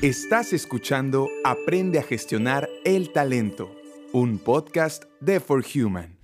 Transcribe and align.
Estás 0.00 0.52
escuchando 0.52 1.28
Aprende 1.42 1.98
a 1.98 2.04
gestionar 2.04 2.68
el 2.84 3.12
talento, 3.12 3.74
un 4.12 4.38
podcast 4.38 5.02
de 5.18 5.40
For 5.40 5.64
Human. 5.74 6.16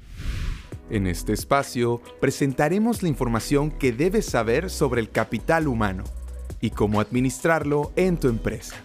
En 0.90 1.08
este 1.08 1.32
espacio 1.32 2.00
presentaremos 2.20 3.02
la 3.02 3.08
información 3.08 3.72
que 3.72 3.90
debes 3.90 4.26
saber 4.26 4.70
sobre 4.70 5.00
el 5.00 5.10
capital 5.10 5.66
humano 5.66 6.04
y 6.60 6.70
cómo 6.70 7.00
administrarlo 7.00 7.90
en 7.96 8.16
tu 8.16 8.28
empresa. 8.28 8.76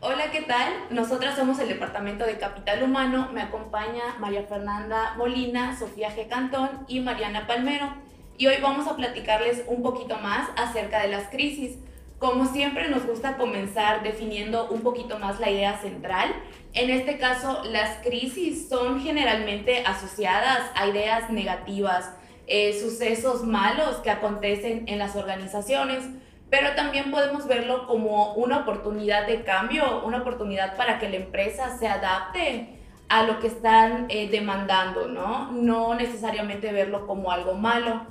Hola, 0.00 0.30
¿qué 0.30 0.40
tal? 0.40 0.72
Nosotras 0.88 1.36
somos 1.36 1.58
el 1.58 1.68
Departamento 1.68 2.24
de 2.24 2.38
Capital 2.38 2.82
Humano. 2.82 3.28
Me 3.34 3.42
acompaña 3.42 4.16
María 4.18 4.44
Fernanda 4.44 5.16
Molina, 5.18 5.78
Sofía 5.78 6.16
G. 6.16 6.28
Cantón 6.28 6.70
y 6.88 7.00
Mariana 7.00 7.46
Palmero. 7.46 7.92
Y 8.38 8.46
hoy 8.46 8.56
vamos 8.62 8.88
a 8.88 8.96
platicarles 8.96 9.64
un 9.66 9.82
poquito 9.82 10.16
más 10.16 10.48
acerca 10.56 11.02
de 11.02 11.08
las 11.08 11.28
crisis. 11.28 11.76
Como 12.18 12.46
siempre 12.46 12.88
nos 12.88 13.04
gusta 13.06 13.36
comenzar 13.36 14.02
definiendo 14.02 14.68
un 14.70 14.80
poquito 14.80 15.18
más 15.18 15.38
la 15.38 15.50
idea 15.50 15.78
central. 15.78 16.32
En 16.72 16.88
este 16.88 17.18
caso, 17.18 17.62
las 17.64 17.98
crisis 17.98 18.70
son 18.70 19.00
generalmente 19.02 19.82
asociadas 19.84 20.70
a 20.74 20.86
ideas 20.86 21.28
negativas, 21.28 22.10
eh, 22.46 22.78
sucesos 22.80 23.44
malos 23.44 23.96
que 23.96 24.10
acontecen 24.10 24.84
en 24.86 24.98
las 24.98 25.14
organizaciones, 25.14 26.04
pero 26.48 26.74
también 26.74 27.10
podemos 27.10 27.46
verlo 27.46 27.86
como 27.86 28.32
una 28.34 28.60
oportunidad 28.60 29.26
de 29.26 29.42
cambio, 29.42 30.02
una 30.02 30.18
oportunidad 30.18 30.74
para 30.76 30.98
que 30.98 31.10
la 31.10 31.16
empresa 31.16 31.76
se 31.76 31.86
adapte 31.86 32.78
a 33.10 33.24
lo 33.24 33.40
que 33.40 33.48
están 33.48 34.06
eh, 34.08 34.28
demandando, 34.30 35.06
¿no? 35.06 35.52
No 35.52 35.94
necesariamente 35.94 36.72
verlo 36.72 37.06
como 37.06 37.30
algo 37.30 37.54
malo. 37.54 38.06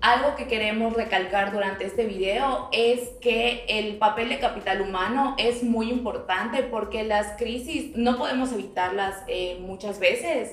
Algo 0.00 0.36
que 0.36 0.46
queremos 0.46 0.94
recalcar 0.94 1.52
durante 1.52 1.84
este 1.84 2.06
video 2.06 2.68
es 2.70 3.00
que 3.20 3.64
el 3.68 3.96
papel 3.96 4.28
de 4.28 4.38
capital 4.38 4.80
humano 4.80 5.34
es 5.38 5.64
muy 5.64 5.90
importante 5.90 6.62
porque 6.62 7.02
las 7.02 7.36
crisis 7.36 7.96
no 7.96 8.16
podemos 8.16 8.52
evitarlas 8.52 9.16
eh, 9.26 9.58
muchas 9.60 9.98
veces, 9.98 10.52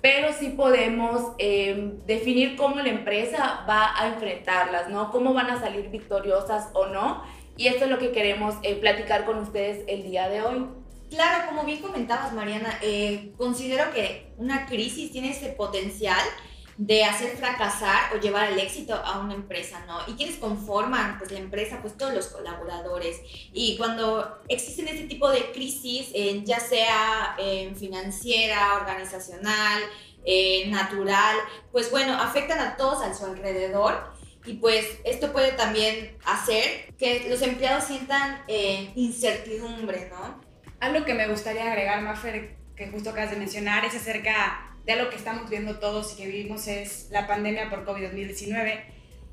pero 0.00 0.32
sí 0.32 0.50
podemos 0.50 1.32
eh, 1.38 1.94
definir 2.06 2.54
cómo 2.54 2.76
la 2.76 2.90
empresa 2.90 3.64
va 3.68 4.00
a 4.00 4.06
enfrentarlas, 4.06 4.88
¿no? 4.88 5.10
Cómo 5.10 5.34
van 5.34 5.50
a 5.50 5.58
salir 5.58 5.90
victoriosas 5.90 6.68
o 6.72 6.86
no. 6.86 7.24
Y 7.56 7.66
esto 7.66 7.86
es 7.86 7.90
lo 7.90 7.98
que 7.98 8.12
queremos 8.12 8.54
eh, 8.62 8.76
platicar 8.76 9.24
con 9.24 9.38
ustedes 9.38 9.82
el 9.88 10.04
día 10.04 10.28
de 10.28 10.42
hoy. 10.42 10.66
Claro, 11.10 11.48
como 11.48 11.64
bien 11.64 11.80
comentabas, 11.80 12.32
Mariana, 12.32 12.78
considero 13.36 13.92
que 13.92 14.32
una 14.36 14.66
crisis 14.66 15.12
tiene 15.12 15.30
ese 15.30 15.50
potencial 15.50 16.18
de 16.76 17.04
hacer 17.04 17.36
fracasar 17.36 18.14
o 18.14 18.20
llevar 18.20 18.46
al 18.46 18.58
éxito 18.58 18.94
a 18.94 19.20
una 19.20 19.34
empresa, 19.34 19.84
¿no? 19.86 20.00
Y 20.06 20.16
quienes 20.16 20.36
conforman 20.36 21.18
pues 21.18 21.30
la 21.30 21.38
empresa, 21.38 21.78
pues 21.80 21.96
todos 21.96 22.14
los 22.14 22.26
colaboradores. 22.28 23.20
Y 23.52 23.76
cuando 23.76 24.40
existen 24.48 24.88
este 24.88 25.04
tipo 25.04 25.30
de 25.30 25.52
crisis, 25.52 26.12
ya 26.44 26.58
sea 26.58 27.36
financiera, 27.76 28.74
organizacional, 28.74 29.82
natural, 30.66 31.36
pues 31.70 31.90
bueno, 31.90 32.14
afectan 32.14 32.58
a 32.58 32.76
todos 32.76 33.02
a 33.02 33.14
su 33.14 33.24
alrededor. 33.26 34.12
Y 34.46 34.54
pues 34.54 34.86
esto 35.04 35.32
puede 35.32 35.52
también 35.52 36.16
hacer 36.26 36.92
que 36.98 37.26
los 37.30 37.40
empleados 37.40 37.84
sientan 37.84 38.42
eh, 38.46 38.92
incertidumbre, 38.94 40.10
¿no? 40.10 40.40
Algo 40.80 41.04
que 41.06 41.14
me 41.14 41.28
gustaría 41.28 41.66
agregar, 41.70 42.02
Maffer, 42.02 42.54
que 42.76 42.88
justo 42.88 43.10
acabas 43.10 43.30
de 43.30 43.36
mencionar, 43.36 43.86
es 43.86 43.94
acerca 43.94 44.73
de 44.86 44.96
lo 44.96 45.10
que 45.10 45.16
estamos 45.16 45.48
viendo 45.48 45.78
todos 45.78 46.12
y 46.12 46.16
que 46.16 46.26
vivimos 46.26 46.68
es 46.68 47.08
la 47.10 47.26
pandemia 47.26 47.70
por 47.70 47.86
COVID-19, 47.86 48.84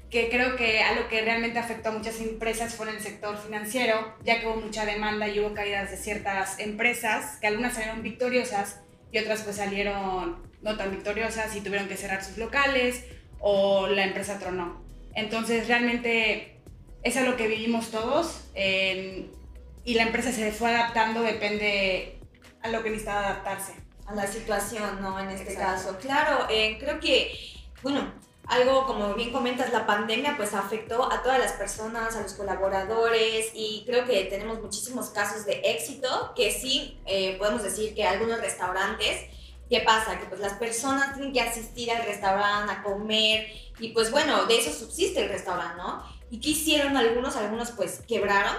que 0.09 0.29
creo 0.29 0.55
que 0.55 0.81
algo 0.81 1.07
que 1.07 1.21
realmente 1.21 1.59
afectó 1.59 1.89
a 1.89 1.91
muchas 1.93 2.19
empresas 2.19 2.75
fue 2.75 2.89
en 2.89 2.95
el 2.95 3.01
sector 3.01 3.37
financiero, 3.37 4.15
ya 4.23 4.39
que 4.39 4.47
hubo 4.47 4.57
mucha 4.57 4.85
demanda 4.85 5.27
y 5.27 5.39
hubo 5.39 5.53
caídas 5.53 5.91
de 5.91 5.97
ciertas 5.97 6.59
empresas, 6.59 7.37
que 7.39 7.47
algunas 7.47 7.73
salieron 7.73 8.03
victoriosas 8.03 8.81
y 9.11 9.19
otras 9.19 9.41
pues 9.43 9.57
salieron 9.57 10.49
no 10.61 10.77
tan 10.77 10.91
victoriosas 10.91 11.55
y 11.55 11.61
tuvieron 11.61 11.87
que 11.87 11.97
cerrar 11.97 12.23
sus 12.23 12.37
locales 12.37 13.05
o 13.39 13.87
la 13.87 14.03
empresa 14.03 14.39
tronó. 14.39 14.83
Entonces 15.15 15.67
realmente 15.67 16.57
es 17.03 17.17
algo 17.17 17.35
que 17.35 17.47
vivimos 17.47 17.89
todos 17.91 18.49
y 18.55 19.93
la 19.95 20.03
empresa 20.03 20.31
se 20.31 20.51
fue 20.51 20.69
adaptando, 20.69 21.23
depende 21.23 22.19
a 22.61 22.69
lo 22.69 22.83
que 22.83 22.89
necesitaba 22.89 23.27
adaptarse 23.27 23.80
la 24.15 24.27
situación, 24.27 25.01
¿no? 25.01 25.19
En 25.19 25.29
este 25.29 25.55
caso. 25.55 25.97
Claro, 25.99 26.47
eh, 26.49 26.77
creo 26.79 26.99
que, 26.99 27.37
bueno, 27.81 28.11
algo 28.47 28.85
como 28.85 29.13
bien 29.13 29.31
comentas, 29.31 29.71
la 29.71 29.85
pandemia 29.85 30.35
pues 30.35 30.53
afectó 30.53 31.11
a 31.11 31.21
todas 31.23 31.39
las 31.39 31.53
personas, 31.53 32.15
a 32.15 32.21
los 32.21 32.33
colaboradores 32.33 33.51
y 33.53 33.83
creo 33.85 34.05
que 34.05 34.25
tenemos 34.25 34.61
muchísimos 34.61 35.09
casos 35.09 35.45
de 35.45 35.61
éxito 35.63 36.33
que 36.35 36.51
sí 36.51 36.99
eh, 37.05 37.37
podemos 37.37 37.63
decir 37.63 37.95
que 37.95 38.03
algunos 38.03 38.41
restaurantes, 38.41 39.25
¿qué 39.69 39.79
pasa? 39.81 40.19
Que 40.19 40.25
pues 40.25 40.41
las 40.41 40.53
personas 40.53 41.13
tienen 41.13 41.31
que 41.31 41.41
asistir 41.41 41.91
al 41.91 42.03
restaurante 42.03 42.73
a 42.73 42.83
comer 42.83 43.47
y 43.79 43.89
pues 43.89 44.11
bueno, 44.11 44.45
de 44.45 44.57
eso 44.57 44.71
subsiste 44.71 45.23
el 45.23 45.29
restaurante, 45.29 45.77
¿no? 45.77 46.03
¿Y 46.29 46.39
qué 46.39 46.49
hicieron 46.49 46.97
algunos? 46.97 47.35
Algunos 47.35 47.71
pues 47.71 48.01
quebraron 48.07 48.55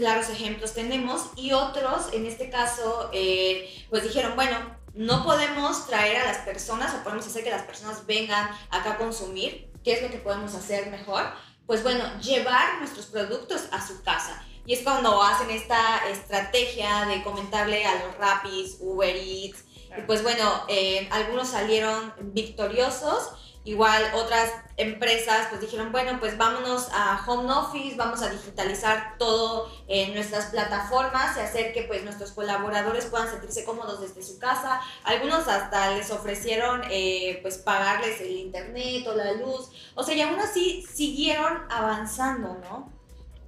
claros 0.00 0.30
ejemplos 0.30 0.72
tenemos 0.72 1.26
y 1.36 1.52
otros, 1.52 2.12
en 2.12 2.24
este 2.24 2.48
caso, 2.48 3.10
eh, 3.12 3.70
pues 3.90 4.02
dijeron, 4.02 4.34
bueno, 4.34 4.56
no 4.94 5.24
podemos 5.24 5.86
traer 5.86 6.16
a 6.16 6.24
las 6.26 6.38
personas 6.38 6.94
o 6.94 7.02
podemos 7.02 7.26
hacer 7.26 7.44
que 7.44 7.50
las 7.50 7.62
personas 7.62 8.06
vengan 8.06 8.50
acá 8.70 8.92
a 8.92 8.98
consumir. 8.98 9.70
¿Qué 9.84 9.94
es 9.94 10.02
lo 10.02 10.10
que 10.10 10.18
podemos 10.18 10.54
hacer 10.54 10.90
mejor? 10.90 11.24
Pues 11.66 11.82
bueno, 11.82 12.04
llevar 12.20 12.78
nuestros 12.78 13.06
productos 13.06 13.62
a 13.72 13.86
su 13.86 14.02
casa. 14.02 14.44
Y 14.66 14.74
es 14.74 14.82
cuando 14.82 15.22
hacen 15.22 15.50
esta 15.50 16.08
estrategia 16.08 17.06
de 17.06 17.22
comentarle 17.22 17.84
a 17.86 18.04
los 18.04 18.16
Rapis, 18.18 18.76
Uber 18.80 19.14
Eats. 19.16 19.64
Y 19.96 20.02
pues 20.02 20.22
bueno, 20.22 20.64
eh, 20.68 21.08
algunos 21.10 21.48
salieron 21.48 22.12
victoriosos 22.20 23.30
Igual 23.62 24.02
otras 24.14 24.50
empresas 24.78 25.48
pues 25.50 25.60
dijeron, 25.60 25.92
bueno, 25.92 26.18
pues 26.18 26.38
vámonos 26.38 26.88
a 26.94 27.22
home 27.26 27.52
office, 27.52 27.94
vamos 27.94 28.22
a 28.22 28.30
digitalizar 28.30 29.16
todo 29.18 29.70
en 29.86 30.14
nuestras 30.14 30.46
plataformas 30.46 31.36
y 31.36 31.40
hacer 31.40 31.74
que 31.74 31.82
pues 31.82 32.02
nuestros 32.02 32.32
colaboradores 32.32 33.04
puedan 33.06 33.28
sentirse 33.28 33.64
cómodos 33.64 34.00
desde 34.00 34.22
su 34.22 34.38
casa. 34.38 34.80
Algunos 35.04 35.46
hasta 35.46 35.90
les 35.90 36.10
ofrecieron 36.10 36.80
eh, 36.90 37.38
pues 37.42 37.58
pagarles 37.58 38.22
el 38.22 38.30
internet 38.30 39.06
o 39.06 39.14
la 39.14 39.32
luz. 39.32 39.70
O 39.94 40.02
sea, 40.02 40.14
y 40.14 40.22
aún 40.22 40.40
así 40.40 40.86
siguieron 40.90 41.64
avanzando, 41.68 42.56
¿no? 42.62 42.90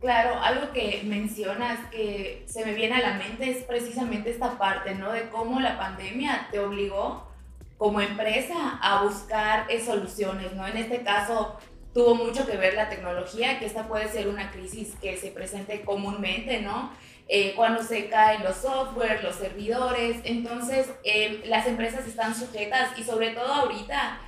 Claro, 0.03 0.43
algo 0.43 0.73
que 0.73 1.01
mencionas 1.05 1.79
que 1.91 2.45
se 2.47 2.67
me 2.67 2.75
viene 2.75 2.97
a 2.97 3.01
la 3.01 3.15
mente 3.15 3.51
es 3.51 3.65
precisamente 3.65 4.31
esta 4.31 4.59
parte, 4.59 4.95
¿no? 4.95 5.11
De 5.13 5.31
cómo 5.31 5.61
la 5.61 5.79
pandemia 5.79 6.49
te 6.51 6.59
obligó 6.59 7.32
como 7.79 8.01
empresa 8.01 8.79
a 8.81 9.03
buscar 9.03 9.67
eh, 9.69 9.85
soluciones, 9.85 10.53
¿no? 10.55 10.67
En 10.67 10.77
este 10.77 11.03
caso 11.03 11.57
tuvo 11.93 12.15
mucho 12.15 12.47
que 12.47 12.57
ver 12.57 12.75
la 12.75 12.89
tecnología, 12.89 13.59
que 13.59 13.67
esta 13.67 13.89
puede 13.89 14.09
ser 14.09 14.29
una 14.29 14.51
crisis 14.51 14.95
que 15.01 15.17
se 15.17 15.31
presente 15.31 15.83
comúnmente, 15.83 16.61
¿no? 16.61 16.93
Eh, 17.29 17.55
cuando 17.57 17.83
se 17.83 18.09
caen 18.09 18.43
los 18.45 18.57
software, 18.57 19.23
los 19.23 19.37
servidores, 19.37 20.17
entonces 20.25 20.91
eh, 21.05 21.43
las 21.47 21.67
empresas 21.67 22.07
están 22.07 22.35
sujetas 22.35 22.99
y 22.99 23.05
sobre 23.05 23.31
todo 23.31 23.53
ahorita 23.53 24.21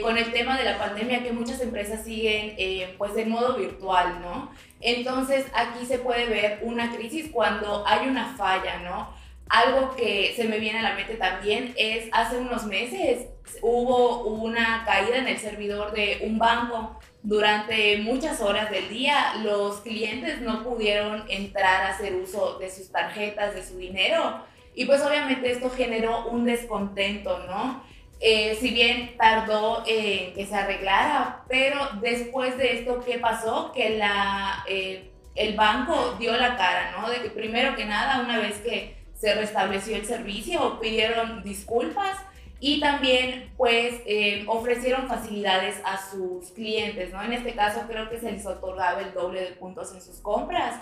con 0.00 0.16
el 0.16 0.30
tema 0.30 0.56
de 0.56 0.64
la 0.64 0.78
pandemia 0.78 1.24
que 1.24 1.32
muchas 1.32 1.60
empresas 1.60 2.04
siguen 2.04 2.54
pues 2.98 3.16
en 3.16 3.30
modo 3.30 3.56
virtual, 3.56 4.20
¿no? 4.20 4.52
Entonces 4.80 5.46
aquí 5.54 5.84
se 5.86 5.98
puede 5.98 6.26
ver 6.26 6.60
una 6.62 6.94
crisis 6.94 7.30
cuando 7.32 7.84
hay 7.84 8.06
una 8.06 8.36
falla, 8.36 8.78
¿no? 8.78 9.21
Algo 9.48 9.94
que 9.96 10.32
se 10.34 10.44
me 10.44 10.58
viene 10.58 10.78
a 10.78 10.82
la 10.82 10.94
mente 10.94 11.14
también 11.14 11.74
es 11.76 12.08
hace 12.12 12.38
unos 12.38 12.64
meses 12.64 13.26
hubo 13.60 14.24
una 14.24 14.84
caída 14.84 15.18
en 15.18 15.28
el 15.28 15.38
servidor 15.38 15.92
de 15.92 16.20
un 16.22 16.38
banco. 16.38 16.98
Durante 17.22 17.98
muchas 17.98 18.40
horas 18.40 18.70
del 18.70 18.88
día 18.88 19.34
los 19.42 19.80
clientes 19.80 20.40
no 20.40 20.64
pudieron 20.64 21.24
entrar 21.28 21.82
a 21.86 21.90
hacer 21.90 22.14
uso 22.14 22.58
de 22.58 22.70
sus 22.70 22.90
tarjetas, 22.90 23.54
de 23.54 23.64
su 23.64 23.76
dinero. 23.76 24.44
Y 24.74 24.86
pues 24.86 25.02
obviamente 25.02 25.50
esto 25.50 25.70
generó 25.70 26.26
un 26.26 26.44
descontento, 26.44 27.38
¿no? 27.46 27.84
Eh, 28.20 28.56
si 28.60 28.70
bien 28.70 29.16
tardó 29.18 29.82
en 29.86 30.32
que 30.32 30.46
se 30.46 30.54
arreglara, 30.54 31.42
pero 31.48 31.78
después 32.00 32.56
de 32.56 32.78
esto, 32.78 33.02
¿qué 33.04 33.18
pasó? 33.18 33.72
Que 33.72 33.98
la, 33.98 34.64
eh, 34.68 35.10
el 35.34 35.56
banco 35.56 36.14
dio 36.18 36.36
la 36.36 36.56
cara, 36.56 36.94
¿no? 36.96 37.10
De 37.10 37.20
que 37.20 37.30
primero 37.30 37.74
que 37.74 37.84
nada, 37.84 38.22
una 38.22 38.38
vez 38.38 38.58
que 38.58 39.01
se 39.22 39.36
restableció 39.36 39.94
el 39.94 40.04
servicio, 40.04 40.80
pidieron 40.80 41.44
disculpas 41.44 42.18
y 42.58 42.80
también 42.80 43.52
pues 43.56 44.00
eh, 44.04 44.42
ofrecieron 44.48 45.06
facilidades 45.06 45.76
a 45.84 45.96
sus 46.10 46.50
clientes, 46.50 47.12
¿no? 47.12 47.22
En 47.22 47.32
este 47.32 47.54
caso 47.54 47.82
creo 47.86 48.10
que 48.10 48.18
se 48.18 48.32
les 48.32 48.44
otorgaba 48.44 49.00
el 49.00 49.14
doble 49.14 49.42
de 49.42 49.52
puntos 49.52 49.94
en 49.94 50.02
sus 50.02 50.16
compras. 50.16 50.74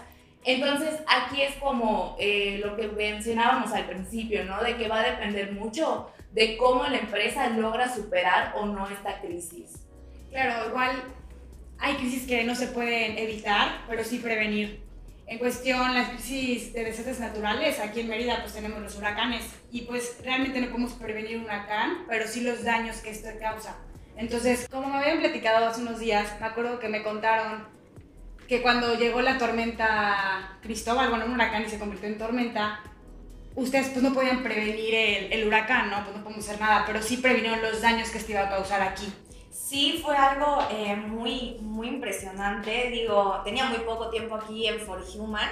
Entonces 0.43 1.03
aquí 1.07 1.43
es 1.43 1.55
como 1.57 2.17
eh, 2.19 2.63
lo 2.65 2.77
que 2.77 2.89
mencionábamos 2.89 3.73
al 3.73 3.85
principio, 3.85 4.43
¿no? 4.47 4.63
De 4.63 4.75
que 4.79 4.89
va 4.89 5.01
a 5.01 5.11
depender 5.11 5.53
mucho 5.53 6.11
de 6.33 6.57
cómo 6.57 6.85
la 6.85 6.97
empresa 6.97 7.47
logra 7.51 7.95
superar 7.95 8.55
o 8.57 8.65
no 8.65 8.89
esta 8.89 9.21
crisis. 9.21 9.85
Claro, 10.31 10.71
igual 10.71 11.03
hay 11.79 11.97
crisis 11.97 12.27
que 12.27 12.43
no 12.45 12.55
se 12.55 12.69
pueden 12.69 13.19
evitar, 13.19 13.85
pero 13.87 14.03
sí 14.03 14.19
prevenir. 14.19 14.89
En 15.31 15.39
cuestión 15.39 15.95
las 15.95 16.09
crisis 16.09 16.73
de 16.73 16.83
desastres 16.83 17.21
naturales, 17.21 17.79
aquí 17.79 18.01
en 18.01 18.09
Mérida 18.09 18.41
pues 18.41 18.53
tenemos 18.53 18.81
los 18.81 18.97
huracanes 18.97 19.45
y 19.71 19.83
pues 19.83 20.17
realmente 20.25 20.61
no 20.61 20.67
podemos 20.67 20.95
prevenir 20.95 21.37
un 21.37 21.45
huracán, 21.45 22.05
pero 22.09 22.27
sí 22.27 22.41
los 22.41 22.65
daños 22.65 22.97
que 22.97 23.11
esto 23.11 23.29
causa. 23.39 23.77
Entonces, 24.17 24.67
como 24.69 24.89
me 24.89 24.99
habían 24.99 25.21
platicado 25.21 25.65
hace 25.65 25.83
unos 25.83 26.01
días, 26.01 26.29
me 26.41 26.47
acuerdo 26.47 26.81
que 26.81 26.89
me 26.89 27.05
contaron 27.05 27.65
que 28.49 28.61
cuando 28.61 28.99
llegó 28.99 29.23
la 29.23 29.39
tormenta 29.39 30.59
Cristóbal, 30.63 31.11
bueno, 31.11 31.27
un 31.27 31.35
huracán 31.35 31.63
y 31.63 31.69
se 31.69 31.79
convirtió 31.79 32.09
en 32.09 32.19
tormenta, 32.19 32.81
ustedes 33.55 33.91
pues 33.91 34.03
no 34.03 34.13
podían 34.13 34.43
prevenir 34.43 34.93
el, 34.93 35.33
el 35.33 35.47
huracán, 35.47 35.91
¿no? 35.91 36.03
Pues 36.03 36.17
no 36.17 36.25
podemos 36.25 36.45
hacer 36.45 36.61
nada, 36.61 36.83
pero 36.85 37.01
sí 37.01 37.19
previnieron 37.19 37.63
los 37.63 37.81
daños 37.81 38.11
que 38.11 38.19
esto 38.19 38.33
iba 38.33 38.49
a 38.49 38.51
causar 38.51 38.83
aquí. 38.83 39.07
Sí, 39.51 40.01
fue 40.03 40.17
algo 40.17 40.59
eh, 40.71 40.97
muy, 40.97 41.57
muy 41.61 41.89
impresionante. 41.89 42.91
Digo, 42.91 43.41
tenía 43.45 43.67
muy 43.67 43.79
poco 43.81 44.09
tiempo 44.09 44.37
aquí 44.37 44.67
en 44.67 44.81
For 44.81 45.03
Human 45.15 45.49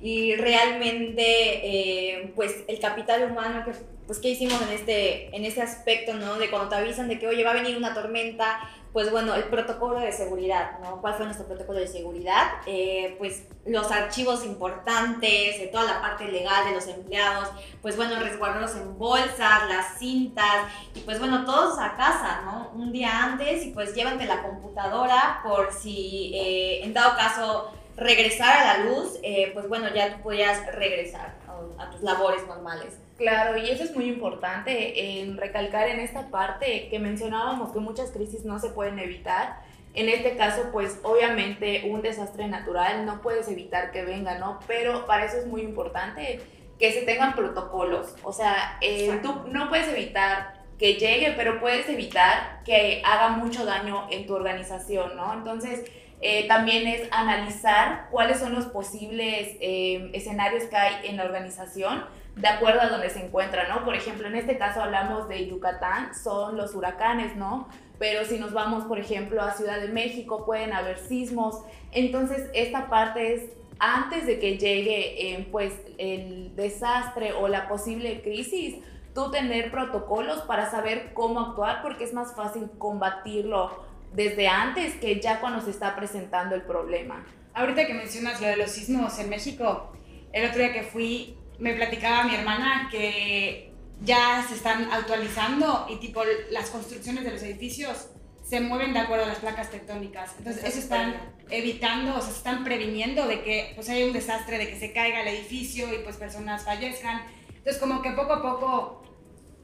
y 0.00 0.34
realmente, 0.36 1.22
eh, 1.22 2.32
pues, 2.34 2.64
el 2.68 2.78
capital 2.78 3.30
humano 3.30 3.64
que 3.64 3.72
pues, 4.10 4.18
¿qué 4.18 4.30
hicimos 4.30 4.60
en 4.62 4.70
este, 4.70 5.36
en 5.36 5.44
este 5.44 5.62
aspecto, 5.62 6.14
¿no? 6.14 6.36
De 6.36 6.50
cuando 6.50 6.68
te 6.68 6.74
avisan 6.74 7.06
de 7.06 7.20
que, 7.20 7.28
oye, 7.28 7.44
va 7.44 7.52
a 7.52 7.54
venir 7.54 7.76
una 7.76 7.94
tormenta, 7.94 8.58
pues 8.92 9.10
bueno, 9.10 9.34
el 9.34 9.44
protocolo 9.44 10.00
de 10.00 10.10
seguridad, 10.10 10.78
¿no? 10.80 11.00
¿Cuál 11.00 11.14
fue 11.14 11.24
nuestro 11.24 11.46
protocolo 11.46 11.78
de 11.78 11.86
seguridad? 11.86 12.54
Eh, 12.66 13.14
pues 13.18 13.44
los 13.64 13.90
archivos 13.92 14.44
importantes, 14.44 15.70
toda 15.70 15.84
la 15.84 16.00
parte 16.00 16.26
legal 16.26 16.64
de 16.64 16.72
los 16.72 16.88
empleados, 16.88 17.50
pues 17.82 17.96
bueno, 17.96 18.18
resguardarlos 18.18 18.74
en 18.74 18.98
bolsas, 18.98 19.68
las 19.68 19.98
cintas, 19.98 20.66
y 20.94 21.00
pues 21.00 21.20
bueno, 21.20 21.44
todos 21.44 21.78
a 21.78 21.96
casa, 21.96 22.42
¿no? 22.44 22.70
Un 22.74 22.90
día 22.90 23.24
antes 23.24 23.64
y 23.64 23.70
pues 23.70 23.94
llévate 23.94 24.26
la 24.26 24.42
computadora 24.42 25.40
por 25.44 25.72
si 25.72 26.32
eh, 26.34 26.84
en 26.84 26.92
dado 26.92 27.16
caso 27.16 27.72
regresar 27.96 28.56
a 28.56 28.78
la 28.78 28.84
luz, 28.84 29.18
eh, 29.22 29.50
pues 29.52 29.68
bueno, 29.68 29.88
ya 29.94 30.16
tú 30.16 30.22
podías 30.22 30.66
regresar 30.74 31.39
a 31.78 31.90
tus 31.90 32.02
labores 32.02 32.46
normales. 32.46 32.98
Claro, 33.16 33.58
y 33.58 33.68
eso 33.68 33.84
es 33.84 33.94
muy 33.94 34.06
importante 34.06 35.20
en 35.20 35.36
recalcar 35.36 35.88
en 35.88 36.00
esta 36.00 36.28
parte 36.28 36.88
que 36.88 36.98
mencionábamos 36.98 37.72
que 37.72 37.78
muchas 37.78 38.10
crisis 38.10 38.44
no 38.44 38.58
se 38.58 38.70
pueden 38.70 38.98
evitar. 38.98 39.60
En 39.94 40.08
este 40.08 40.36
caso, 40.36 40.68
pues 40.72 41.00
obviamente 41.02 41.82
un 41.90 42.00
desastre 42.00 42.46
natural 42.46 43.04
no 43.04 43.20
puedes 43.20 43.48
evitar 43.48 43.90
que 43.90 44.04
venga, 44.04 44.38
¿no? 44.38 44.60
Pero 44.66 45.06
para 45.06 45.24
eso 45.24 45.36
es 45.36 45.46
muy 45.46 45.62
importante 45.62 46.40
que 46.78 46.92
se 46.92 47.02
tengan 47.02 47.34
protocolos. 47.34 48.14
O 48.22 48.32
sea, 48.32 48.78
eh, 48.80 49.18
tú 49.22 49.42
no 49.48 49.68
puedes 49.68 49.88
evitar 49.88 50.60
que 50.78 50.94
llegue, 50.94 51.34
pero 51.36 51.60
puedes 51.60 51.86
evitar 51.90 52.62
que 52.64 53.02
haga 53.04 53.28
mucho 53.28 53.66
daño 53.66 54.06
en 54.10 54.26
tu 54.26 54.34
organización, 54.34 55.14
¿no? 55.14 55.34
Entonces, 55.34 55.84
eh, 56.20 56.46
también 56.48 56.86
es 56.86 57.08
analizar 57.12 58.08
cuáles 58.10 58.38
son 58.38 58.54
los 58.54 58.66
posibles 58.66 59.56
eh, 59.60 60.10
escenarios 60.12 60.64
que 60.64 60.76
hay 60.76 61.06
en 61.08 61.16
la 61.16 61.24
organización 61.24 62.04
de 62.36 62.48
acuerdo 62.48 62.80
a 62.82 62.88
donde 62.88 63.10
se 63.10 63.24
encuentra, 63.24 63.68
¿no? 63.68 63.84
Por 63.84 63.94
ejemplo, 63.94 64.26
en 64.28 64.36
este 64.36 64.56
caso 64.56 64.82
hablamos 64.82 65.28
de 65.28 65.46
Yucatán, 65.46 66.14
son 66.14 66.56
los 66.56 66.74
huracanes, 66.74 67.36
¿no? 67.36 67.68
Pero 67.98 68.24
si 68.24 68.38
nos 68.38 68.52
vamos, 68.52 68.84
por 68.84 68.98
ejemplo, 68.98 69.42
a 69.42 69.52
Ciudad 69.52 69.80
de 69.80 69.88
México, 69.88 70.46
pueden 70.46 70.72
haber 70.72 70.98
sismos. 70.98 71.62
Entonces, 71.92 72.48
esta 72.54 72.88
parte 72.88 73.34
es 73.34 73.42
antes 73.78 74.26
de 74.26 74.38
que 74.38 74.58
llegue, 74.58 75.34
eh, 75.34 75.48
pues, 75.50 75.74
el 75.98 76.54
desastre 76.54 77.32
o 77.32 77.48
la 77.48 77.68
posible 77.68 78.22
crisis, 78.22 78.76
tú 79.14 79.30
tener 79.30 79.70
protocolos 79.70 80.42
para 80.42 80.70
saber 80.70 81.12
cómo 81.14 81.40
actuar, 81.40 81.82
porque 81.82 82.04
es 82.04 82.14
más 82.14 82.34
fácil 82.34 82.70
combatirlo 82.78 83.89
desde 84.12 84.48
antes 84.48 84.94
que 84.94 85.20
ya 85.20 85.40
cuando 85.40 85.60
se 85.60 85.70
está 85.70 85.96
presentando 85.96 86.54
el 86.54 86.62
problema. 86.62 87.24
Ahorita 87.54 87.86
que 87.86 87.94
mencionas 87.94 88.40
lo 88.40 88.46
de 88.46 88.56
los 88.56 88.70
sismos 88.70 89.18
en 89.18 89.28
México, 89.28 89.92
el 90.32 90.48
otro 90.48 90.58
día 90.58 90.72
que 90.72 90.82
fui 90.82 91.36
me 91.58 91.74
platicaba 91.74 92.24
mi 92.24 92.34
hermana 92.34 92.88
que 92.90 93.72
ya 94.02 94.44
se 94.48 94.54
están 94.54 94.90
actualizando 94.90 95.86
y 95.90 95.96
tipo 95.96 96.22
las 96.50 96.70
construcciones 96.70 97.24
de 97.24 97.32
los 97.32 97.42
edificios 97.42 98.08
se 98.42 98.60
mueven 98.60 98.92
de 98.92 99.00
acuerdo 99.00 99.24
a 99.26 99.28
las 99.28 99.38
placas 99.38 99.70
tectónicas. 99.70 100.32
Entonces, 100.38 100.64
eso 100.64 100.78
están 100.78 101.14
evitando, 101.50 102.16
o 102.16 102.20
sea, 102.20 102.30
se 102.30 102.38
están 102.38 102.64
previniendo 102.64 103.28
de 103.28 103.42
que 103.42 103.72
pues 103.74 103.88
haya 103.90 104.04
un 104.06 104.12
desastre, 104.12 104.58
de 104.58 104.68
que 104.68 104.78
se 104.78 104.92
caiga 104.92 105.20
el 105.20 105.28
edificio 105.28 105.92
y 105.94 105.98
pues 105.98 106.16
personas 106.16 106.64
fallezcan. 106.64 107.22
Entonces, 107.48 107.78
como 107.78 108.02
que 108.02 108.10
poco 108.12 108.32
a 108.32 108.42
poco 108.42 109.02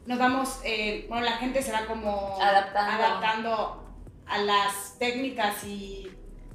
nos 0.06 0.18
vamos, 0.18 0.60
eh, 0.64 1.06
bueno, 1.08 1.24
la 1.24 1.32
gente 1.32 1.62
se 1.62 1.72
va 1.72 1.86
como 1.86 2.38
adaptando. 2.40 3.02
adaptando 3.02 3.85
a 4.26 4.38
las 4.38 4.98
técnicas 4.98 5.64
y 5.64 6.10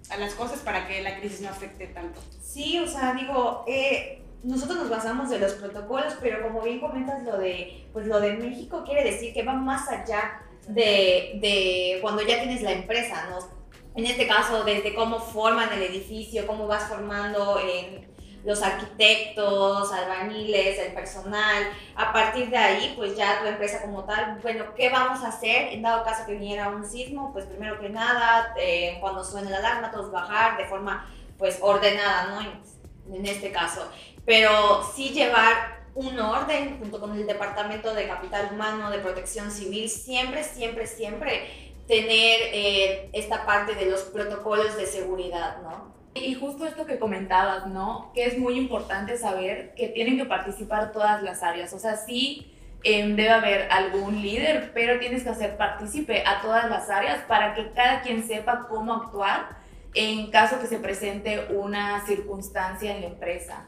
a 0.10 0.18
las 0.18 0.34
cosas 0.34 0.60
para 0.60 0.88
que 0.88 1.02
la 1.02 1.20
crisis 1.20 1.42
no 1.42 1.50
afecte 1.50 1.88
tanto. 1.88 2.22
Sí, 2.42 2.80
o 2.80 2.88
sea, 2.88 3.14
digo, 3.14 3.64
eh, 3.68 4.22
nosotros 4.44 4.80
nos 4.80 4.90
basamos 4.90 5.30
de 5.30 5.40
los 5.40 5.54
protocolos, 5.54 6.16
pero 6.22 6.42
como 6.42 6.62
bien 6.62 6.80
comentas 6.80 7.24
lo 7.24 7.38
de, 7.38 7.88
pues 7.94 8.08
lo 8.08 8.20
de 8.20 8.34
México 8.34 8.84
quiere 8.86 9.04
decir 9.04 9.34
que 9.34 9.44
va 9.44 9.54
más 9.54 9.88
allá 9.90 10.42
de, 10.68 11.40
de 11.42 12.00
cuando 12.02 12.22
ya 12.24 12.42
tienes 12.42 12.62
la 12.62 12.74
empresa, 12.74 13.28
¿no? 13.30 13.62
En 13.96 14.06
este 14.06 14.26
caso, 14.26 14.64
desde 14.64 14.96
cómo 14.96 15.20
forman 15.20 15.72
el 15.74 15.84
edificio, 15.84 16.48
cómo 16.48 16.66
vas 16.66 16.84
formando 16.84 17.60
en 17.60 18.11
los 18.44 18.62
arquitectos, 18.62 19.92
albañiles, 19.92 20.80
el 20.80 20.94
personal. 20.94 21.64
A 21.96 22.12
partir 22.12 22.50
de 22.50 22.58
ahí, 22.58 22.94
pues 22.96 23.16
ya 23.16 23.42
tu 23.42 23.48
empresa 23.48 23.82
como 23.82 24.04
tal, 24.04 24.40
bueno, 24.42 24.66
¿qué 24.76 24.90
vamos 24.90 25.24
a 25.24 25.30
hacer 25.30 25.74
en 25.74 25.82
dado 25.82 26.04
caso 26.04 26.26
que 26.26 26.34
viniera 26.34 26.70
un 26.70 26.86
sismo? 26.86 27.32
Pues 27.34 27.46
primero 27.46 27.80
que 27.80 27.90
nada, 27.90 28.54
eh, 28.58 28.98
cuando 29.00 29.24
suene 29.24 29.50
la 29.50 29.58
alarma, 29.58 29.92
todos 29.92 30.12
bajar 30.12 30.58
de 30.58 30.66
forma 30.66 31.08
pues 31.38 31.58
ordenada, 31.62 32.28
¿no? 32.30 33.16
En 33.16 33.26
este 33.26 33.52
caso 33.52 33.90
pero 34.26 34.84
sí 34.96 35.10
llevar 35.10 35.82
un 35.94 36.18
orden 36.20 36.80
junto 36.80 37.00
con 37.00 37.14
el 37.16 37.28
Departamento 37.28 37.94
de 37.94 38.08
Capital 38.08 38.50
Humano, 38.54 38.92
de 38.92 39.00
Protección 39.00 39.52
Civil, 39.52 39.90
siempre, 39.90 40.44
siempre, 40.44 40.88
siempre 40.88 41.72
tener 41.88 42.40
eh, 42.54 43.10
esta 43.12 43.46
parte 43.46 43.76
de 43.76 43.88
los 43.88 44.02
protocolos 44.04 44.78
de 44.78 44.86
seguridad, 44.86 45.58
¿no? 45.62 45.94
Y 46.14 46.36
justo 46.36 46.66
esto 46.66 46.86
que 46.86 47.00
comentabas, 47.00 47.68
¿no? 47.68 48.12
Que 48.14 48.26
es 48.26 48.38
muy 48.38 48.58
importante 48.58 49.18
saber 49.18 49.74
que 49.76 49.88
tienen 49.88 50.18
que 50.18 50.26
participar 50.26 50.92
todas 50.92 51.24
las 51.24 51.42
áreas. 51.42 51.72
O 51.74 51.80
sea, 51.80 51.96
sí 51.96 52.54
em, 52.84 53.16
debe 53.16 53.30
haber 53.30 53.72
algún 53.72 54.22
líder, 54.22 54.72
pero 54.74 55.00
tienes 55.00 55.24
que 55.24 55.30
hacer 55.30 55.56
partícipe 55.56 56.24
a 56.26 56.42
todas 56.42 56.70
las 56.70 56.90
áreas 56.90 57.24
para 57.28 57.54
que 57.54 57.72
cada 57.72 58.02
quien 58.02 58.28
sepa 58.28 58.68
cómo 58.70 58.94
actuar 58.94 59.62
en 59.94 60.32
caso 60.32 60.60
que 60.60 60.68
se 60.68 60.80
presente 60.80 61.48
una 61.50 62.06
circunstancia 62.06 62.94
en 62.96 63.02
la 63.02 63.08
empresa. 63.08 63.68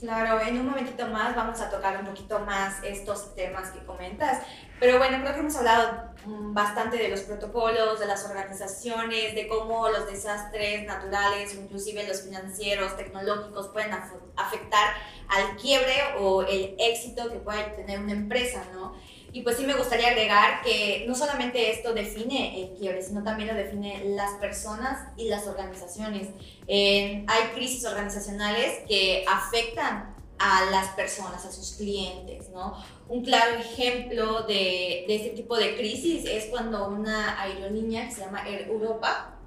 Claro, 0.00 0.40
en 0.40 0.60
un 0.60 0.66
momentito 0.66 1.08
más 1.08 1.34
vamos 1.34 1.60
a 1.60 1.70
tocar 1.70 1.98
un 1.98 2.06
poquito 2.06 2.38
más 2.40 2.76
estos 2.84 3.34
temas 3.34 3.70
que 3.70 3.84
comentas, 3.84 4.44
pero 4.78 4.98
bueno, 4.98 5.18
creo 5.20 5.34
que 5.34 5.40
hemos 5.40 5.56
hablado 5.56 6.12
mm, 6.24 6.54
bastante 6.54 6.98
de 6.98 7.08
los 7.08 7.22
protocolos, 7.22 7.98
de 7.98 8.06
las 8.06 8.24
organizaciones, 8.24 9.34
de 9.34 9.48
cómo 9.48 9.88
los 9.88 10.06
desastres 10.06 10.86
naturales, 10.86 11.52
inclusive 11.54 12.06
los 12.06 12.22
financieros, 12.22 12.96
tecnológicos, 12.96 13.68
pueden 13.68 13.90
afectar 14.36 14.94
al 15.28 15.56
quiebre 15.56 15.96
o 16.20 16.42
el 16.42 16.76
éxito 16.78 17.28
que 17.28 17.38
puede 17.40 17.64
tener 17.70 17.98
una 17.98 18.12
empresa, 18.12 18.62
¿no? 18.72 18.94
Y 19.32 19.42
pues 19.42 19.56
sí 19.56 19.64
me 19.64 19.74
gustaría 19.74 20.08
agregar 20.08 20.62
que 20.62 21.04
no 21.06 21.14
solamente 21.14 21.70
esto 21.70 21.92
define 21.92 22.62
el 22.62 22.78
quiebre, 22.78 23.02
sino 23.02 23.22
también 23.22 23.48
lo 23.48 23.54
define 23.54 24.02
las 24.06 24.32
personas 24.40 25.08
y 25.16 25.28
las 25.28 25.46
organizaciones. 25.46 26.28
hay 26.66 27.42
crisis 27.54 27.84
organizacionales 27.84 28.80
que 28.88 29.24
afectan 29.28 30.16
a 30.38 30.66
las 30.70 30.88
personas, 30.90 31.44
a 31.44 31.50
sus 31.50 31.72
clientes, 31.72 32.48
¿no? 32.50 32.82
Un 33.08 33.24
claro 33.24 33.58
ejemplo 33.58 34.42
de, 34.42 35.04
de 35.08 35.16
este 35.16 35.30
tipo 35.30 35.56
de 35.56 35.76
crisis 35.76 36.24
es 36.26 36.46
cuando 36.46 36.88
una 36.88 37.40
aerolínea 37.40 38.06
que 38.08 38.14
se 38.14 38.20
llama 38.20 38.46
Air 38.48 38.68
Europa 38.68 39.38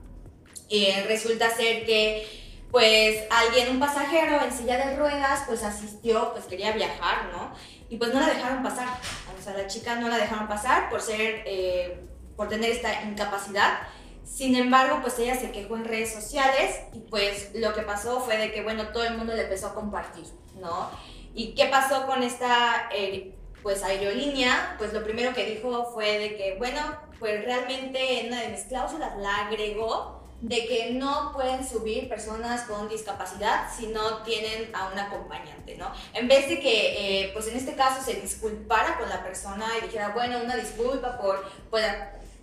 eh, 0.74 1.04
resulta 1.06 1.50
ser 1.50 1.86
que 1.86 2.26
pues 2.72 3.24
alguien, 3.30 3.72
un 3.72 3.80
pasajero 3.82 4.42
en 4.42 4.52
silla 4.54 4.78
de 4.78 4.96
ruedas, 4.96 5.44
pues 5.46 5.62
asistió, 5.62 6.32
pues 6.32 6.46
quería 6.46 6.72
viajar, 6.72 7.30
¿no? 7.34 7.52
Y 7.90 7.98
pues 7.98 8.14
no 8.14 8.22
la 8.22 8.28
dejaron 8.28 8.64
pasar. 8.64 8.88
O 9.42 9.44
sea, 9.44 9.58
la 9.58 9.66
chica 9.66 9.96
no 9.96 10.08
la 10.08 10.18
dejaron 10.18 10.48
pasar 10.48 10.88
por 10.92 11.02
ser, 11.02 11.42
eh, 11.48 12.00
por 12.36 12.48
tener 12.48 12.70
esta 12.70 13.02
incapacidad. 13.02 13.80
Sin 14.24 14.56
embargo, 14.56 15.00
pues 15.02 15.18
ella 15.18 15.36
se 15.36 15.52
quejó 15.52 15.78
en 15.78 15.86
redes 15.86 16.14
sociales 16.14 16.80
y 16.94 17.00
pues 17.00 17.50
lo 17.56 17.74
que 17.74 17.82
pasó 17.82 18.22
fue 18.22 18.38
de 18.38 18.52
que, 18.52 18.62
bueno, 18.62 18.90
todo 18.90 19.04
el 19.04 19.18
mundo 19.18 19.34
le 19.34 19.44
empezó 19.44 19.68
a 19.68 19.74
compartir, 19.74 20.26
¿no? 20.60 20.92
¿Y 21.34 21.56
qué 21.56 21.66
pasó 21.66 22.06
con 22.06 22.22
esta, 22.22 22.88
eh, 22.94 23.36
pues, 23.64 23.82
aerolínea? 23.84 24.76
Pues 24.78 24.94
lo 24.94 25.04
primero 25.04 25.34
que 25.34 25.46
dijo 25.46 25.92
fue 25.92 26.20
de 26.20 26.38
que, 26.38 26.56
bueno, 26.60 26.80
pues 27.18 27.44
realmente 27.44 28.22
en 28.22 28.28
una 28.28 28.42
de 28.42 28.50
mis 28.50 28.66
cláusulas 28.66 29.18
la 29.18 29.48
agregó 29.48 30.21
de 30.42 30.66
que 30.66 30.94
no 30.94 31.32
pueden 31.34 31.68
subir 31.68 32.10
personas 32.10 32.64
con 32.64 32.90
discapacidad 32.90 33.68
si 33.76 33.88
no 33.88 34.24
tienen 34.24 34.74
a 34.74 34.90
un 34.92 34.98
acompañante, 34.98 35.78
¿no? 35.78 35.92
En 36.14 36.28
vez 36.28 36.50
de 36.50 36.60
que, 36.60 37.26
eh, 37.26 37.30
pues 37.34 37.48
en 37.48 37.58
este 37.58 37.76
caso, 37.76 38.04
se 38.04 38.20
disculpara 38.20 38.98
con 38.98 39.08
la 39.08 39.24
persona 39.24 39.66
y 39.78 39.86
dijera, 39.86 40.10
bueno, 40.10 40.40
una 40.44 40.56
disculpa 40.56 41.20
por, 41.20 41.44
por, 41.70 41.82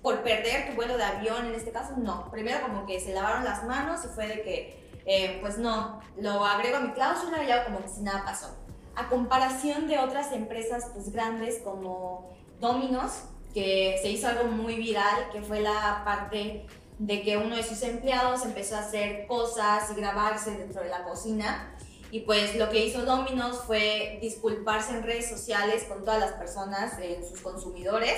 por, 0.00 0.22
perder 0.22 0.68
tu 0.68 0.76
vuelo 0.76 0.96
de 0.96 1.02
avión, 1.02 1.46
en 1.46 1.54
este 1.54 1.72
caso, 1.72 1.94
no. 1.96 2.30
Primero 2.30 2.60
como 2.62 2.86
que 2.86 3.00
se 3.00 3.12
lavaron 3.12 3.44
las 3.44 3.64
manos 3.64 4.04
y 4.04 4.08
fue 4.08 4.28
de 4.28 4.42
que 4.42 4.78
eh, 5.04 5.38
pues 5.40 5.58
no, 5.58 6.00
lo 6.18 6.44
agrego 6.44 6.76
a 6.76 6.80
mi 6.80 6.92
cláusula 6.92 7.42
y 7.42 7.50
hago 7.50 7.64
como 7.64 7.82
que 7.82 7.88
si 7.88 8.02
nada 8.02 8.24
pasó. 8.24 8.54
A 8.94 9.08
comparación 9.08 9.88
de 9.88 9.98
otras 9.98 10.32
empresas 10.32 10.90
pues 10.92 11.10
grandes 11.10 11.58
como 11.64 12.30
Domino's, 12.60 13.22
que 13.54 13.98
se 14.02 14.10
hizo 14.10 14.28
algo 14.28 14.44
muy 14.44 14.76
viral, 14.76 15.30
que 15.32 15.42
fue 15.42 15.60
la 15.60 16.02
parte 16.04 16.66
de 16.98 17.22
que 17.22 17.36
uno 17.36 17.56
de 17.56 17.62
sus 17.62 17.82
empleados 17.82 18.44
empezó 18.44 18.76
a 18.76 18.80
hacer 18.80 19.26
cosas 19.26 19.90
y 19.90 19.94
grabarse 19.94 20.52
dentro 20.52 20.82
de 20.82 20.88
la 20.88 21.04
cocina. 21.04 21.74
Y 22.10 22.20
pues 22.20 22.56
lo 22.56 22.70
que 22.70 22.86
hizo 22.86 23.04
Domino's 23.04 23.60
fue 23.66 24.18
disculparse 24.22 24.92
en 24.92 25.02
redes 25.02 25.28
sociales 25.28 25.84
con 25.84 26.04
todas 26.04 26.20
las 26.20 26.32
personas, 26.32 26.98
eh, 27.00 27.20
sus 27.28 27.40
consumidores, 27.40 28.14